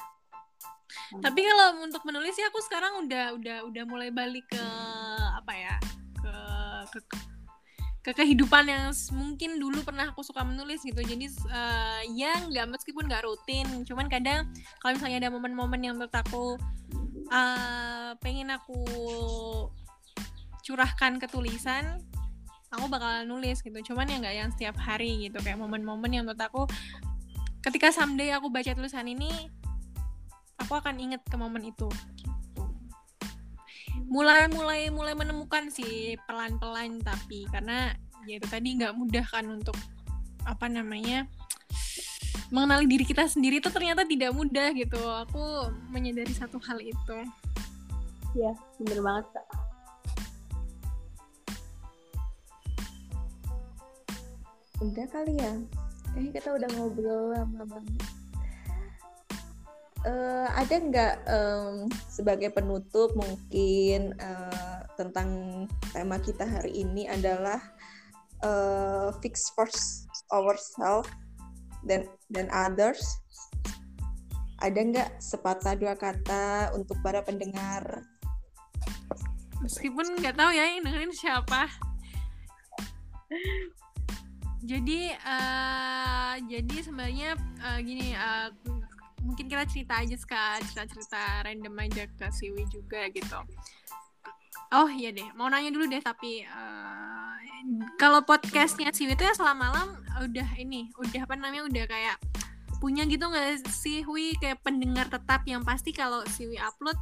tapi 1.23 1.39
kalau 1.39 1.82
untuk 1.88 2.03
menulis 2.03 2.36
sih 2.36 2.43
aku 2.43 2.59
sekarang 2.67 3.07
udah 3.07 3.32
udah 3.39 3.57
udah 3.71 3.84
mulai 3.88 4.09
balik 4.11 4.43
ke 4.51 4.65
apa 5.39 5.53
ya 5.55 5.75
ke 6.19 6.36
ke, 6.91 6.99
ke 8.03 8.11
kehidupan 8.23 8.67
yang 8.67 8.91
mungkin 9.15 9.55
dulu 9.59 9.84
pernah 9.88 10.11
aku 10.11 10.23
suka 10.23 10.43
menulis 10.43 10.84
gitu. 10.84 10.99
Jadi 10.99 11.28
eh, 11.32 12.01
ya 12.15 12.36
nggak 12.47 12.67
meskipun 12.75 13.07
nggak 13.07 13.23
rutin. 13.23 13.67
Cuman 13.88 14.11
kadang 14.11 14.51
kalau 14.84 14.99
misalnya 14.99 15.28
ada 15.28 15.32
momen-momen 15.32 15.80
yang 15.80 15.95
menurut 15.95 16.15
aku 16.15 16.59
eh, 17.32 18.11
pengen 18.19 18.51
aku 18.51 18.84
curahkan 20.67 21.23
ke 21.23 21.28
tulisan 21.32 22.03
aku 22.72 22.86
bakal 22.91 23.24
nulis 23.24 23.63
gitu. 23.63 23.80
Cuman 23.93 24.07
ya 24.07 24.20
nggak 24.20 24.36
yang 24.36 24.49
setiap 24.51 24.76
hari 24.80 25.30
gitu 25.30 25.39
kayak 25.39 25.59
momen-momen 25.59 26.11
yang 26.11 26.24
menurut 26.28 26.41
aku 26.41 26.68
ketika 27.63 27.91
someday 27.91 28.32
aku 28.32 28.47
baca 28.47 28.72
tulisan 28.72 29.07
ini 29.07 29.32
aku 30.55 30.78
akan 30.78 30.95
inget 31.03 31.20
ke 31.28 31.36
momen 31.36 31.68
itu 31.68 31.89
gitu. 32.15 32.63
mulai 34.07 34.47
mulai 34.47 34.88
mulai 34.88 35.11
menemukan 35.11 35.68
sih 35.68 36.15
pelan 36.24 36.55
pelan 36.63 37.03
tapi 37.03 37.43
karena 37.51 37.91
ya 38.24 38.39
itu 38.39 38.47
tadi 38.47 38.80
nggak 38.80 38.95
mudah 38.95 39.26
kan 39.28 39.43
untuk 39.51 39.76
apa 40.47 40.72
namanya 40.72 41.28
mengenali 42.47 42.88
diri 42.88 43.03
kita 43.03 43.28
sendiri 43.28 43.59
itu 43.59 43.68
ternyata 43.68 44.07
tidak 44.07 44.32
mudah 44.32 44.72
gitu. 44.72 44.95
Aku 45.28 45.68
menyadari 45.91 46.32
satu 46.32 46.55
hal 46.63 46.80
itu. 46.80 47.18
Ya 48.32 48.55
bener 48.80 49.03
banget 49.03 49.28
kak 49.36 49.66
Udah 54.84 55.05
kali 55.09 55.34
ya. 55.38 55.53
Kayaknya 56.13 56.32
kita 56.34 56.49
udah 56.53 56.69
ngobrol 56.78 57.23
lama 57.34 57.63
banget. 57.65 58.05
Eh, 60.07 60.47
ada 60.53 60.75
nggak 60.78 61.15
em, 61.25 61.75
sebagai 62.07 62.53
penutup 62.53 63.11
mungkin 63.17 64.15
eh, 64.15 64.80
tentang 64.95 65.30
tema 65.91 66.21
kita 66.21 66.45
hari 66.45 66.86
ini 66.86 67.09
adalah 67.09 67.59
eh, 68.45 69.09
fix 69.19 69.51
first 69.57 70.07
ourselves 70.32 71.09
dan 71.84 72.05
dan 72.30 72.47
others. 72.53 73.03
Ada 74.63 74.80
nggak 74.80 75.09
sepatah 75.21 75.78
dua 75.78 75.93
kata 75.93 76.73
untuk 76.73 76.97
para 77.05 77.21
pendengar? 77.21 78.05
meskipun 79.61 80.05
nggak 80.21 80.38
tahu 80.38 80.51
ya 80.53 80.63
yang 80.69 80.86
dengerin 80.86 81.13
siapa 81.13 81.67
jadi 84.64 85.14
eh, 85.14 86.34
jadi 86.49 86.76
sebenarnya 86.82 87.30
eh, 87.38 87.80
gini 87.86 88.14
eh, 88.14 88.49
mungkin 89.22 89.45
kita 89.51 89.64
cerita 89.70 89.93
aja 90.01 90.16
ska 90.18 90.58
cerita 90.66 90.84
cerita 90.88 91.22
random 91.45 91.76
aja 91.84 92.03
ke 92.08 92.26
Siwi 92.32 92.64
juga 92.72 93.05
gitu. 93.12 93.39
Oh 94.74 94.89
iya 94.91 95.14
deh. 95.16 95.28
Mau 95.38 95.47
nanya 95.47 95.70
dulu 95.70 95.86
deh 95.86 96.01
tapi 96.01 96.41
eh, 96.47 97.36
kalau 98.01 98.24
podcastnya 98.26 98.89
Siwi 98.89 99.14
itu 99.14 99.24
ya 99.24 99.34
selama 99.38 99.70
malam 99.70 99.88
udah 100.18 100.49
ini 100.58 100.89
udah 100.97 101.30
apa 101.30 101.38
namanya 101.38 101.70
udah 101.70 101.86
kayak 101.86 102.18
punya 102.78 103.05
gitu 103.10 103.26
nggak 103.30 103.66
sih 103.70 104.05
Wi? 104.05 104.38
Kayak 104.38 104.62
pendengar 104.66 105.10
tetap 105.10 105.45
yang 105.45 105.62
pasti 105.66 105.93
kalau 105.93 106.22
Siwi 106.30 106.58
upload 106.62 106.97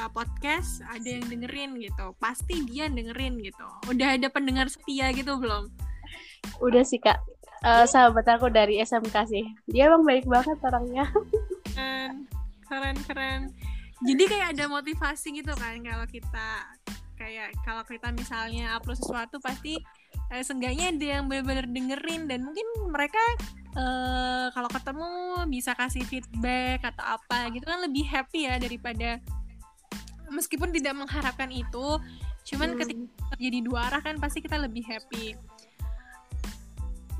uh, 0.00 0.08
podcast 0.12 0.80
ada 0.88 1.04
yang 1.04 1.24
dengerin 1.28 1.76
gitu. 1.80 2.16
Pasti 2.16 2.64
dia 2.68 2.88
dengerin 2.88 3.40
gitu. 3.40 3.66
Udah 3.88 4.16
ada 4.16 4.28
pendengar 4.32 4.68
setia 4.72 5.12
gitu 5.12 5.36
belum 5.36 5.68
udah 6.60 6.82
sih 6.86 6.98
kak. 7.02 7.18
Eh, 7.62 7.86
sahabat 7.86 8.26
aku 8.26 8.50
dari 8.50 8.82
SMK 8.82 9.16
sih. 9.30 9.44
Dia 9.70 9.86
emang 9.86 10.02
baik 10.02 10.26
banget 10.26 10.58
orangnya. 10.66 11.06
Keren 11.78 12.26
keren 12.68 12.96
keren. 13.06 13.40
Jadi 14.02 14.22
kayak 14.26 14.58
ada 14.58 14.64
motivasi 14.66 15.28
gitu 15.40 15.52
kan 15.54 15.78
kalau 15.84 16.06
kita 16.10 16.48
kayak 17.14 17.54
kalau 17.62 17.86
kita 17.86 18.10
misalnya 18.10 18.74
upload 18.74 18.98
sesuatu 18.98 19.38
pasti 19.38 19.78
eh, 20.34 20.42
seenggaknya 20.42 20.90
ada 20.90 21.06
yang 21.20 21.30
benar-benar 21.30 21.70
dengerin. 21.70 22.26
Dan 22.26 22.50
mungkin 22.50 22.66
mereka 22.90 23.22
eh, 23.78 24.46
kalau 24.50 24.66
ketemu 24.66 25.10
bisa 25.46 25.72
kasih 25.78 26.02
feedback 26.02 26.82
atau 26.82 27.04
apa 27.14 27.46
gitu 27.54 27.62
kan 27.62 27.78
lebih 27.78 28.04
happy 28.10 28.50
ya 28.50 28.58
daripada 28.58 29.22
meskipun 30.32 30.72
tidak 30.72 30.96
mengharapkan 30.96 31.52
itu 31.52 32.00
cuman 32.42 32.74
Hmm. 32.74 32.78
ketika 32.82 33.04
terjadi 33.36 33.58
dua 33.62 33.86
arah 33.86 34.02
kan 34.02 34.18
pasti 34.18 34.42
kita 34.42 34.58
lebih 34.58 34.82
happy 34.82 35.38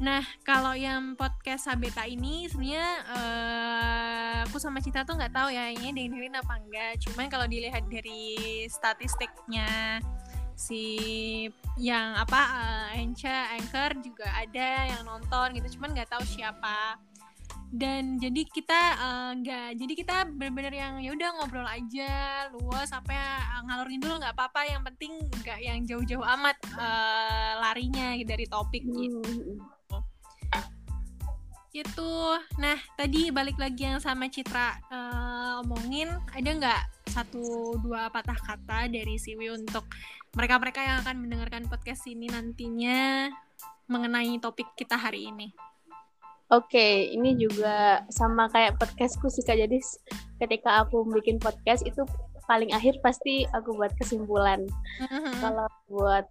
Nah, 0.00 0.24
kalau 0.40 0.72
yang 0.72 1.14
podcast 1.20 1.68
Sabeta 1.68 2.08
ini 2.08 2.48
sebenarnya 2.48 2.86
eh, 3.12 4.36
aku 4.48 4.56
sama 4.56 4.80
Cita 4.80 5.04
tuh 5.04 5.20
nggak 5.20 5.34
tahu 5.34 5.48
ya 5.52 5.68
ini 5.68 5.92
dengerin 5.92 6.38
apa 6.40 6.54
enggak. 6.56 6.92
Cuman 7.04 7.28
kalau 7.28 7.44
dilihat 7.44 7.84
dari 7.92 8.64
statistiknya 8.72 10.00
si 10.56 10.84
yang 11.76 12.16
apa 12.16 12.40
eh, 12.96 13.04
Encha 13.04 13.52
Anchor 13.52 14.00
juga 14.00 14.26
ada 14.32 14.88
yang 14.88 15.02
nonton 15.04 15.60
gitu. 15.60 15.76
Cuman 15.76 15.92
nggak 15.92 16.08
tahu 16.08 16.24
siapa. 16.24 16.96
Dan 17.72 18.20
jadi 18.20 18.42
kita 18.48 18.80
eh, 18.96 19.30
nggak 19.44 19.68
jadi 19.76 19.92
kita 19.96 20.16
bener-bener 20.34 20.72
yang 20.72 20.94
ya 21.04 21.12
udah 21.12 21.28
ngobrol 21.36 21.68
aja 21.68 22.48
luas 22.52 22.90
apa 22.92 23.12
ya 23.12 23.30
ngalorin 23.64 24.00
dulu 24.02 24.14
nggak 24.20 24.34
apa-apa 24.34 24.60
yang 24.68 24.82
penting 24.84 25.12
nggak 25.40 25.58
yang 25.62 25.78
jauh-jauh 25.86 26.26
amat 26.36 26.56
eh, 26.76 27.52
larinya 27.60 28.12
dari 28.24 28.44
topik 28.50 28.82
gitu 28.84 29.22
Hmm. 29.22 29.72
Gitu. 31.72 32.36
Nah, 32.60 32.76
tadi 33.00 33.32
balik 33.32 33.56
lagi 33.56 33.88
yang 33.88 33.98
sama 33.98 34.28
Citra 34.28 34.76
eh, 34.92 35.60
omongin, 35.64 36.12
ada 36.36 36.50
nggak 36.52 36.82
satu 37.08 37.76
dua 37.80 38.12
patah 38.12 38.36
kata 38.36 38.92
dari 38.92 39.16
Siwi 39.16 39.52
untuk 39.52 39.88
mereka-mereka 40.36 40.80
yang 40.80 40.96
akan 41.04 41.16
mendengarkan 41.24 41.64
podcast 41.68 42.04
ini 42.08 42.28
nantinya 42.28 43.28
mengenai 43.88 44.36
topik 44.40 44.68
kita 44.76 44.96
hari 44.96 45.28
ini? 45.28 45.52
Oke, 46.52 47.08
ini 47.08 47.32
juga 47.40 48.04
sama 48.12 48.48
kayak 48.52 48.76
podcastku 48.76 49.32
sih 49.32 49.40
kak. 49.40 49.56
Jadi 49.56 49.80
ketika 50.36 50.84
aku 50.84 51.04
bikin 51.08 51.40
podcast 51.40 51.80
itu 51.88 52.04
paling 52.44 52.76
akhir 52.76 53.00
pasti 53.00 53.48
aku 53.56 53.72
buat 53.72 53.92
kesimpulan. 53.96 54.68
Mhm. 55.00 55.32
Kalau 55.40 55.68
buat 55.88 56.28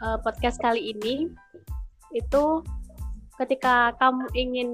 uh, 0.00 0.16
podcast 0.24 0.56
kali 0.64 0.96
ini 0.96 1.28
itu 2.16 2.64
ketika 3.40 3.96
kamu 3.96 4.24
ingin 4.36 4.68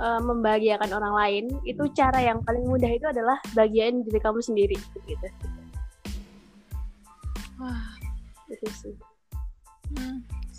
uh, 0.00 0.20
membahagiakan 0.24 0.90
orang 0.96 1.14
lain, 1.14 1.44
itu 1.68 1.84
cara 1.92 2.18
yang 2.24 2.40
paling 2.40 2.64
mudah 2.64 2.88
itu 2.88 3.04
adalah 3.04 3.36
bagian 3.52 4.00
diri 4.02 4.18
kamu 4.18 4.40
sendiri 4.40 4.78
gitu. 5.04 5.28
Wah, 7.60 7.92
Itu 8.48 8.66
sih 8.72 8.96
hmm. 9.96 10.18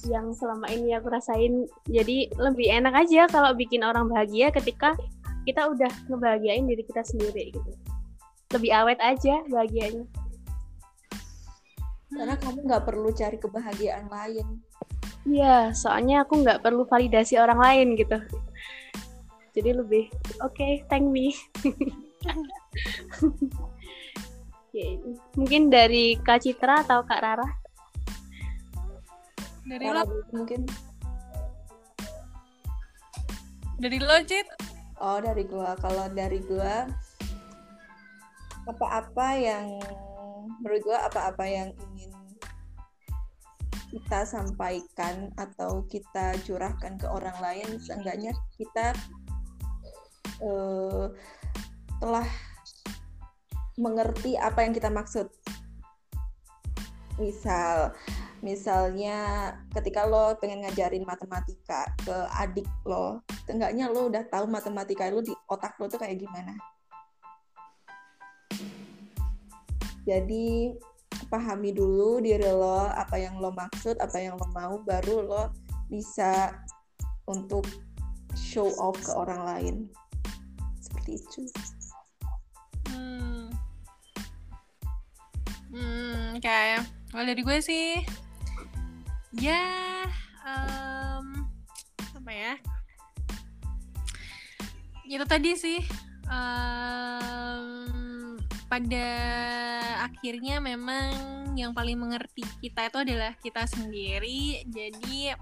yang 0.09 0.33
selama 0.35 0.67
ini 0.71 0.93
aku 0.97 1.07
rasain. 1.11 1.65
Jadi 1.87 2.31
lebih 2.35 2.67
enak 2.67 3.07
aja 3.07 3.29
kalau 3.29 3.55
bikin 3.55 3.85
orang 3.85 4.09
bahagia 4.11 4.51
ketika 4.51 4.97
kita 5.47 5.65
udah 5.65 5.89
ngebahagiain 6.09 6.67
diri 6.67 6.83
kita 6.85 7.01
sendiri 7.01 7.53
gitu. 7.53 7.71
Lebih 8.51 8.71
awet 8.75 8.99
aja 8.99 9.41
bahagianya. 9.47 10.05
Karena 12.11 12.35
kamu 12.35 12.67
nggak 12.67 12.83
perlu 12.83 13.09
cari 13.15 13.37
kebahagiaan 13.39 14.11
lain. 14.11 14.47
Iya, 15.25 15.69
soalnya 15.77 16.25
aku 16.25 16.41
nggak 16.41 16.65
perlu 16.65 16.85
validasi 16.89 17.37
orang 17.37 17.61
lain 17.61 17.87
gitu. 17.93 18.17
Jadi 19.51 19.69
lebih, 19.75 20.05
oke, 20.41 20.87
thank 20.87 21.05
me. 21.05 21.35
Oke, 24.71 25.03
Mungkin 25.35 25.67
dari 25.67 26.15
Kak 26.15 26.47
Citra 26.47 26.87
atau 26.87 27.03
Kak 27.03 27.19
Rara? 27.19 27.43
dari 29.67 29.83
Cara 29.83 30.03
lo, 30.03 30.23
mungkin 30.31 30.63
dari 33.81 33.97
lo 33.99 34.17
Cit. 34.23 34.47
Oh 35.01 35.17
dari 35.17 35.43
gua, 35.43 35.73
kalau 35.75 36.05
dari 36.13 36.39
gua 36.45 36.85
apa-apa 38.69 39.27
yang 39.35 39.75
menurut 40.61 40.81
gua 40.85 41.07
apa-apa 41.09 41.45
yang 41.49 41.67
kita 43.91 44.23
sampaikan 44.23 45.35
atau 45.35 45.83
kita 45.91 46.39
curahkan 46.47 46.95
ke 46.95 47.07
orang 47.11 47.35
lain, 47.43 47.75
seenggaknya 47.83 48.31
kita 48.55 48.95
eh, 50.39 51.05
telah 51.99 52.27
mengerti 53.75 54.39
apa 54.39 54.63
yang 54.63 54.71
kita 54.71 54.87
maksud. 54.87 55.27
Misal, 57.19 57.91
misalnya 58.39 59.51
ketika 59.75 60.07
lo 60.07 60.39
pengen 60.39 60.63
ngajarin 60.63 61.03
matematika 61.03 61.91
ke 62.01 62.15
adik 62.39 62.65
lo, 62.87 63.19
Seenggaknya 63.51 63.91
lo 63.91 64.07
udah 64.07 64.23
tahu 64.31 64.47
matematika 64.47 65.11
lo 65.11 65.19
di 65.19 65.35
otak 65.51 65.75
lo 65.75 65.91
tuh 65.91 65.99
kayak 65.99 66.23
gimana. 66.23 66.55
Jadi 70.07 70.71
pahami 71.31 71.71
dulu 71.71 72.19
diri 72.19 72.47
lo, 72.47 72.91
apa 72.91 73.15
yang 73.15 73.39
lo 73.39 73.55
maksud, 73.55 73.95
apa 74.03 74.19
yang 74.19 74.35
lo 74.35 74.47
mau, 74.51 74.79
baru 74.83 75.23
lo 75.23 75.43
bisa 75.87 76.51
untuk 77.27 77.63
show 78.35 78.71
off 78.79 78.99
ke 78.99 79.11
orang 79.15 79.41
lain. 79.47 79.75
Seperti 80.83 81.19
itu. 81.19 81.41
Hmm. 82.91 83.47
Hmm, 85.71 86.35
kayak 86.43 86.83
kalau 87.11 87.23
dari 87.23 87.41
gue 87.43 87.57
sih 87.63 88.03
ya 89.39 89.63
em, 90.43 91.47
apa 92.15 92.31
ya? 92.31 92.53
Itu 95.07 95.23
tadi 95.27 95.55
sih 95.55 95.79
em, 96.27 98.00
pada 98.71 99.07
akhirnya 100.07 100.63
memang 100.63 101.11
yang 101.59 101.75
paling 101.75 101.99
mengerti 101.99 102.47
kita 102.63 102.87
itu 102.87 102.97
adalah 103.03 103.35
kita 103.43 103.67
sendiri. 103.67 104.63
Jadi 104.71 105.35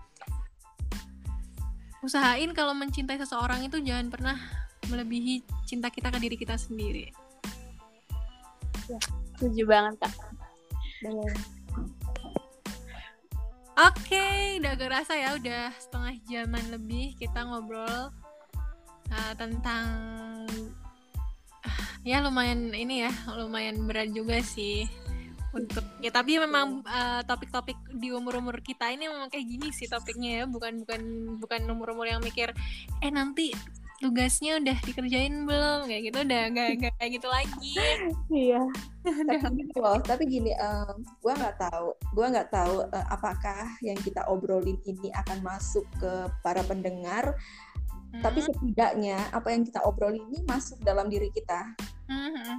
usahain 2.01 2.49
kalau 2.57 2.73
mencintai 2.73 3.21
seseorang 3.21 3.61
itu 3.69 3.77
jangan 3.85 4.09
pernah 4.09 4.37
melebihi 4.89 5.45
cinta 5.69 5.93
kita 5.93 6.09
ke 6.09 6.17
diri 6.17 6.35
kita 6.39 6.57
sendiri 6.57 7.11
Setuju 9.37 9.63
banget 9.69 9.93
kak. 10.01 10.13
Oke, 13.79 14.59
udah 14.59 14.71
agak 14.75 14.89
rasa 14.91 15.13
ya 15.15 15.37
udah 15.39 15.71
setengah 15.79 16.15
jaman 16.27 16.65
lebih 16.73 17.15
kita 17.15 17.47
ngobrol 17.47 18.11
uh, 19.13 19.33
tentang 19.39 19.87
ya 22.07 22.23
lumayan 22.23 22.71
ini 22.71 23.05
ya 23.07 23.11
lumayan 23.35 23.83
berat 23.83 24.09
juga 24.15 24.39
sih 24.39 24.87
untuk 25.49 25.81
ya 25.97 26.13
tapi 26.13 26.37
memang 26.37 26.85
uh, 26.85 27.21
topik-topik 27.25 27.75
di 27.97 28.13
umur-umur 28.13 28.61
kita 28.61 28.93
ini 28.93 29.09
memang 29.09 29.33
kayak 29.33 29.49
gini 29.49 29.73
sih 29.73 29.89
topiknya 29.89 30.29
ya 30.29 30.43
bukan 30.45 30.85
bukan 30.85 31.01
bukan 31.41 31.61
umur-umur 31.65 32.05
yang 32.05 32.21
mikir 32.21 32.53
eh 33.01 33.09
nanti 33.09 33.49
tugasnya 33.99 34.63
udah 34.63 34.77
dikerjain 34.87 35.43
belum 35.43 35.91
kayak 35.91 36.03
gitu 36.07 36.23
udah 36.23 36.43
gak, 36.55 36.69
gak 36.79 36.93
kayak 36.95 37.11
gitu 37.19 37.27
lagi 37.27 37.73
Iya. 38.31 38.63
tapi 39.43 39.63
loh 39.75 39.99
tapi 39.99 40.23
gini 40.27 40.55
em, 40.55 41.03
gua 41.19 41.33
nggak 41.35 41.57
tahu 41.67 41.87
gua 42.15 42.27
nggak 42.31 42.49
tahu 42.51 42.75
eh, 42.95 43.05
apakah 43.11 43.75
yang 43.83 43.99
kita 43.99 44.23
obrolin 44.31 44.79
ini 44.87 45.11
akan 45.11 45.43
masuk 45.43 45.83
ke 45.99 46.31
para 46.39 46.63
pendengar 46.63 47.35
tapi 48.17 48.41
Hmm, 48.41 48.47
setidaknya 48.49 49.17
apa 49.29 49.53
yang 49.53 49.61
kita 49.61 49.79
obrolin 49.85 50.25
ini 50.33 50.41
masuk 50.49 50.81
dalam 50.81 51.07
diri 51.07 51.29
kita. 51.29 51.77
Hmm, 52.09 52.33
hmm, 52.33 52.57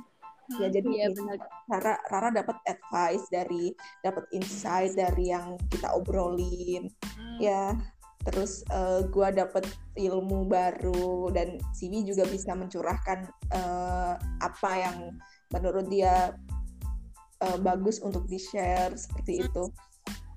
ya 0.62 0.66
jadi 0.70 0.86
gini, 0.86 1.14
benar. 1.14 1.38
Rara 1.66 1.94
Rara 2.06 2.28
dapat 2.30 2.56
advice 2.70 3.26
dari 3.34 3.74
dapat 4.02 4.30
insight 4.30 4.94
dari 4.94 5.34
yang 5.34 5.58
kita 5.70 5.90
obrolin. 5.90 6.86
Hmm. 7.18 7.38
ya 7.40 7.72
terus 8.20 8.60
eh, 8.68 9.00
gua 9.08 9.32
dapat 9.32 9.64
ilmu 9.96 10.44
baru 10.44 11.32
dan 11.32 11.56
Siwi 11.72 12.04
juga 12.04 12.28
bisa 12.28 12.52
mencurahkan 12.52 13.24
eh, 13.48 14.14
apa 14.20 14.70
yang 14.76 15.16
menurut 15.56 15.88
dia 15.88 16.36
eh, 17.40 17.58
bagus 17.64 17.98
untuk 18.04 18.28
di 18.28 18.36
share 18.36 18.92
seperti 18.92 19.48
itu. 19.48 19.64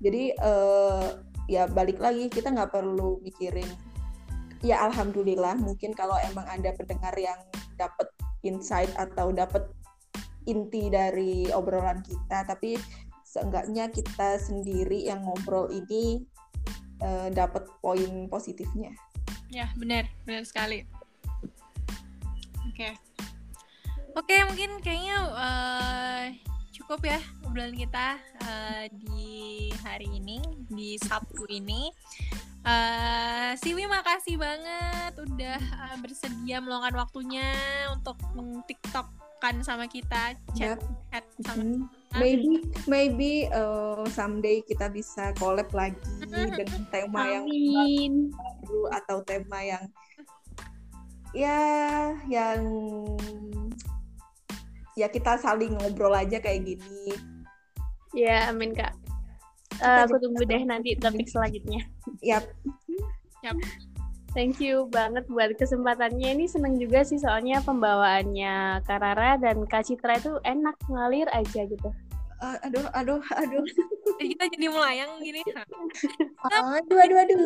Jadi 0.00 0.32
eh, 0.32 1.08
ya 1.44 1.68
balik 1.68 2.00
lagi 2.00 2.32
kita 2.32 2.56
nggak 2.56 2.72
perlu 2.72 3.20
mikirin 3.20 3.68
ya 4.64 4.80
alhamdulillah 4.88 5.60
mungkin 5.60 5.92
kalau 5.92 6.16
emang 6.24 6.48
ada 6.48 6.72
pendengar 6.72 7.12
yang 7.20 7.36
dapat 7.76 8.08
insight 8.40 8.90
atau 8.96 9.28
dapat 9.30 9.68
inti 10.48 10.88
dari 10.88 11.48
obrolan 11.52 12.00
kita 12.00 12.48
tapi 12.48 12.80
seenggaknya 13.28 13.92
kita 13.92 14.40
sendiri 14.40 15.04
yang 15.04 15.20
ngobrol 15.20 15.68
ini 15.68 16.24
eh, 17.04 17.28
dapat 17.28 17.68
poin 17.84 18.26
positifnya 18.32 18.96
Ya, 19.54 19.70
benar, 19.78 20.10
benar 20.26 20.42
sekali. 20.42 20.82
Oke. 22.66 22.90
Oke, 24.18 24.36
mungkin 24.50 24.82
kayaknya 24.82 25.16
eh, 25.30 26.24
cukup 26.74 27.06
ya 27.06 27.22
obrolan 27.46 27.78
kita 27.78 28.18
eh, 28.42 28.90
di 28.90 29.70
hari 29.86 30.10
ini, 30.10 30.42
di 30.66 30.98
Sabtu 30.98 31.46
ini. 31.46 31.86
Eh, 32.64 33.50
Siwi 33.60 33.84
makasih 33.84 34.40
banget 34.40 35.12
udah 35.20 35.60
eh, 35.60 35.96
bersedia 36.00 36.64
meluangkan 36.64 36.96
waktunya 36.96 37.52
untuk 37.92 38.16
TikTok-kan 38.64 39.60
sama 39.60 39.84
kita, 39.84 40.32
chat, 40.56 40.80
chat 41.12 41.24
sama 41.44 41.60
Mhm. 41.60 41.84
maybe 42.16 42.50
maybe 42.88 43.30
eh, 43.52 44.02
someday 44.08 44.64
kita 44.64 44.88
bisa 44.88 45.36
collab 45.36 45.68
lagi 45.76 46.00
dengan 46.24 46.88
tema 46.88 47.20
yang 47.28 47.44
baru 48.32 48.80
atau 48.96 49.20
tema 49.20 49.60
yang 49.60 49.84
ya 51.36 51.60
yang 52.32 52.64
ya 54.96 55.10
kita 55.12 55.36
saling 55.36 55.76
ngobrol 55.76 56.16
aja 56.16 56.40
kayak 56.40 56.64
gini. 56.64 57.12
Ya, 58.16 58.48
amin 58.48 58.72
kak. 58.72 59.03
Eh, 59.74 59.80
Kita 59.80 60.04
aku 60.04 60.16
tunggu 60.18 60.42
deh 60.42 60.62
nanti 60.62 60.94
topik 60.94 61.26
selanjutnya. 61.26 61.82
ya 62.20 62.38
Thank 64.30 64.58
you 64.58 64.88
banget 64.88 65.22
buat 65.26 65.54
kesempatannya. 65.54 66.34
Ini 66.34 66.46
seneng 66.48 66.74
juga 66.74 67.02
sih 67.02 67.16
soalnya 67.16 67.62
pembawaannya 67.62 68.82
Karara 68.82 69.36
dan 69.36 69.62
Kak 69.62 69.86
Citra 69.86 70.18
itu 70.18 70.42
enak 70.42 70.74
ngalir 70.88 71.30
aja 71.30 71.62
gitu. 71.64 71.90
eh, 72.36 72.58
aduh 72.60 72.82
aduh 72.92 73.22
aduh 73.32 73.62
kita 74.20 74.44
jadi 74.50 74.66
melayang 74.66 75.16
gini. 75.18 75.38
aduh 76.44 76.98
aduh 76.98 77.16
aduh 77.16 77.40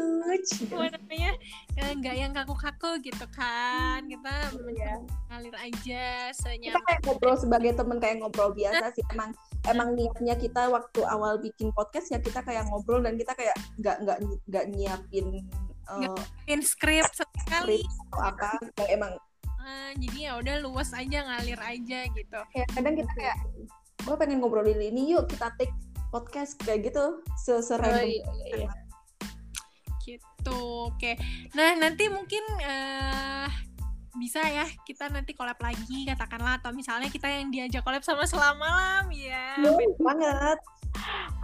Apa 0.64 0.89
namanya? 0.91 1.33
eh, 1.76 1.93
nggak 1.93 2.14
yang 2.16 2.33
kaku-kaku 2.33 2.97
gitu 3.03 3.26
kan. 3.31 4.01
Kita 4.03 4.49
Iya. 4.66 4.97
ngalir 5.29 5.55
aja 5.55 6.05
kita 6.33 6.35
senyaman. 6.35 6.83
kayak 6.83 7.01
ngobrol 7.05 7.37
sebagai 7.37 7.72
temen 7.74 7.99
kayak 7.99 8.16
ngobrol 8.18 8.51
biasa 8.51 8.89
sih 8.91 9.05
emang 9.12 9.31
emang 9.67 9.93
niatnya 9.93 10.35
kita 10.35 10.69
waktu 10.69 11.03
awal 11.03 11.37
bikin 11.37 11.73
podcast 11.73 12.09
ya 12.09 12.19
kita 12.19 12.41
kayak 12.41 12.69
ngobrol 12.69 13.01
dan 13.01 13.15
kita 13.15 13.35
kayak 13.35 13.57
nggak 13.77 13.97
nggak 14.01 14.19
nggak 14.47 14.65
nyiapin 14.71 15.43
uh, 15.87 16.15
In 16.47 16.63
script 16.63 17.19
sekali. 17.35 17.83
atau 18.09 18.21
apa 18.23 18.49
kayak 18.77 18.93
emang 18.95 19.13
Eh, 19.59 19.93
jadi 20.01 20.19
ya 20.23 20.33
udah 20.41 20.57
luas 20.65 20.97
aja 20.97 21.29
ngalir 21.29 21.61
aja 21.61 22.09
gitu. 22.09 22.39
kayak 22.57 22.69
kadang 22.73 22.97
kita 22.97 23.13
kayak 23.13 23.37
gue 24.01 24.17
pengen 24.17 24.41
ngobrolin 24.41 24.81
ini 24.81 25.13
yuk 25.13 25.29
kita 25.29 25.53
take 25.61 25.75
podcast 26.09 26.57
kayak 26.57 26.89
gitu 26.89 27.21
Oh, 27.21 27.37
seserandom 27.37 28.09
iya, 28.09 28.25
iya. 28.57 28.71
gitu 30.01 30.89
oke 30.89 31.13
nah 31.53 31.77
nanti 31.77 32.09
mungkin 32.09 32.41
eh 32.65 33.49
bisa 34.19 34.43
ya 34.43 34.66
kita 34.83 35.09
nanti 35.09 35.33
collab 35.33 35.57
lagi 35.62 36.05
katakanlah. 36.05 36.59
Atau 36.61 36.75
misalnya 36.75 37.09
kita 37.09 37.31
yang 37.31 37.49
diajak 37.49 37.87
collab 37.87 38.03
sama 38.03 38.27
selama 38.27 38.59
malam 38.59 39.05
ya 39.14 39.57
banget. 40.03 40.59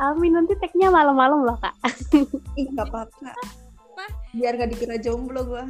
Amin 0.03 0.35
nanti 0.35 0.59
tag-nya 0.59 0.91
malam-malam 0.91 1.47
loh 1.47 1.57
kak. 1.63 1.75
ih 2.61 2.67
nggak 2.75 2.91
apa-apa. 2.91 3.33
Biar 4.35 4.59
nggak 4.59 4.71
dikira 4.75 4.99
jomblo 4.99 5.47
gue 5.47 5.65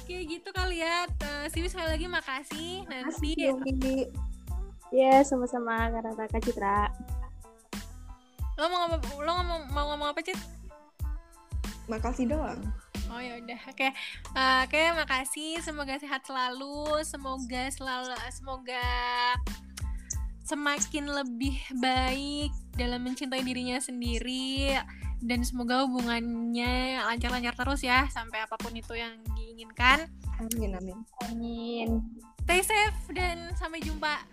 Oke. 0.00 0.16
gitu 0.26 0.48
kali 0.50 0.82
ya. 0.82 1.04
Eh, 1.06 1.46
Siwi 1.52 1.68
sekali 1.68 1.88
lagi 1.94 2.06
makasih. 2.08 2.88
Nanti 2.88 3.36
Yomi 3.36 4.08
Ya 4.90 5.22
sama-sama 5.22 5.86
Karara 5.86 6.26
Kak 6.26 6.42
Citra. 6.42 6.90
lo 8.60 8.68
mau 8.68 8.84
ngomong 8.84 9.00
lo 9.24 9.32
ngomong 9.40 9.60
mau 9.72 9.84
ngomong 9.94 10.08
apa 10.12 10.20
Cit? 10.20 10.36
makasih 11.90 12.30
doang 12.30 12.60
Oh 13.10 13.18
ya 13.18 13.42
udah, 13.42 13.60
oke, 13.66 13.88
Eh, 14.30 14.58
oke, 14.64 14.80
makasih. 14.94 15.58
Semoga 15.60 15.98
sehat 15.98 16.22
selalu, 16.22 17.02
semoga 17.02 17.66
selalu, 17.74 18.14
semoga 18.30 18.86
semakin 20.46 21.06
lebih 21.10 21.54
baik 21.78 22.50
dalam 22.74 23.06
mencintai 23.06 23.42
dirinya 23.42 23.78
sendiri 23.78 24.74
dan 25.22 25.46
semoga 25.46 25.86
hubungannya 25.86 26.98
lancar-lancar 27.06 27.54
terus 27.54 27.84
ya 27.84 28.10
sampai 28.10 28.42
apa 28.42 28.58
pun 28.58 28.74
itu 28.74 28.96
yang 28.98 29.14
diinginkan. 29.36 30.10
amin 30.40 30.74
amin 30.74 30.98
Amin. 31.28 31.88
Stay 32.42 32.66
safe 32.66 32.98
dan 33.14 33.52
sampai 33.54 33.78
jumpa 33.78 34.26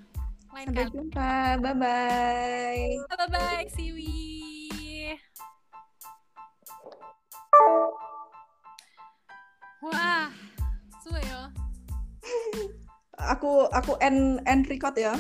lain 0.56 0.74
sampai 0.74 0.84
kali. 0.90 0.94
jumpa 0.96 1.32
bye 1.62 1.76
bye 1.76 2.88
Bye 3.14 3.28
bye, 3.30 3.68
Siwi. 3.78 4.18
Wah, 9.78 10.34
suwe 11.06 11.22
yo. 11.22 11.42
aku 13.34 13.66
aku 13.74 13.98
end 14.02 14.42
end 14.46 14.70
record 14.70 14.94
ya 14.98 15.18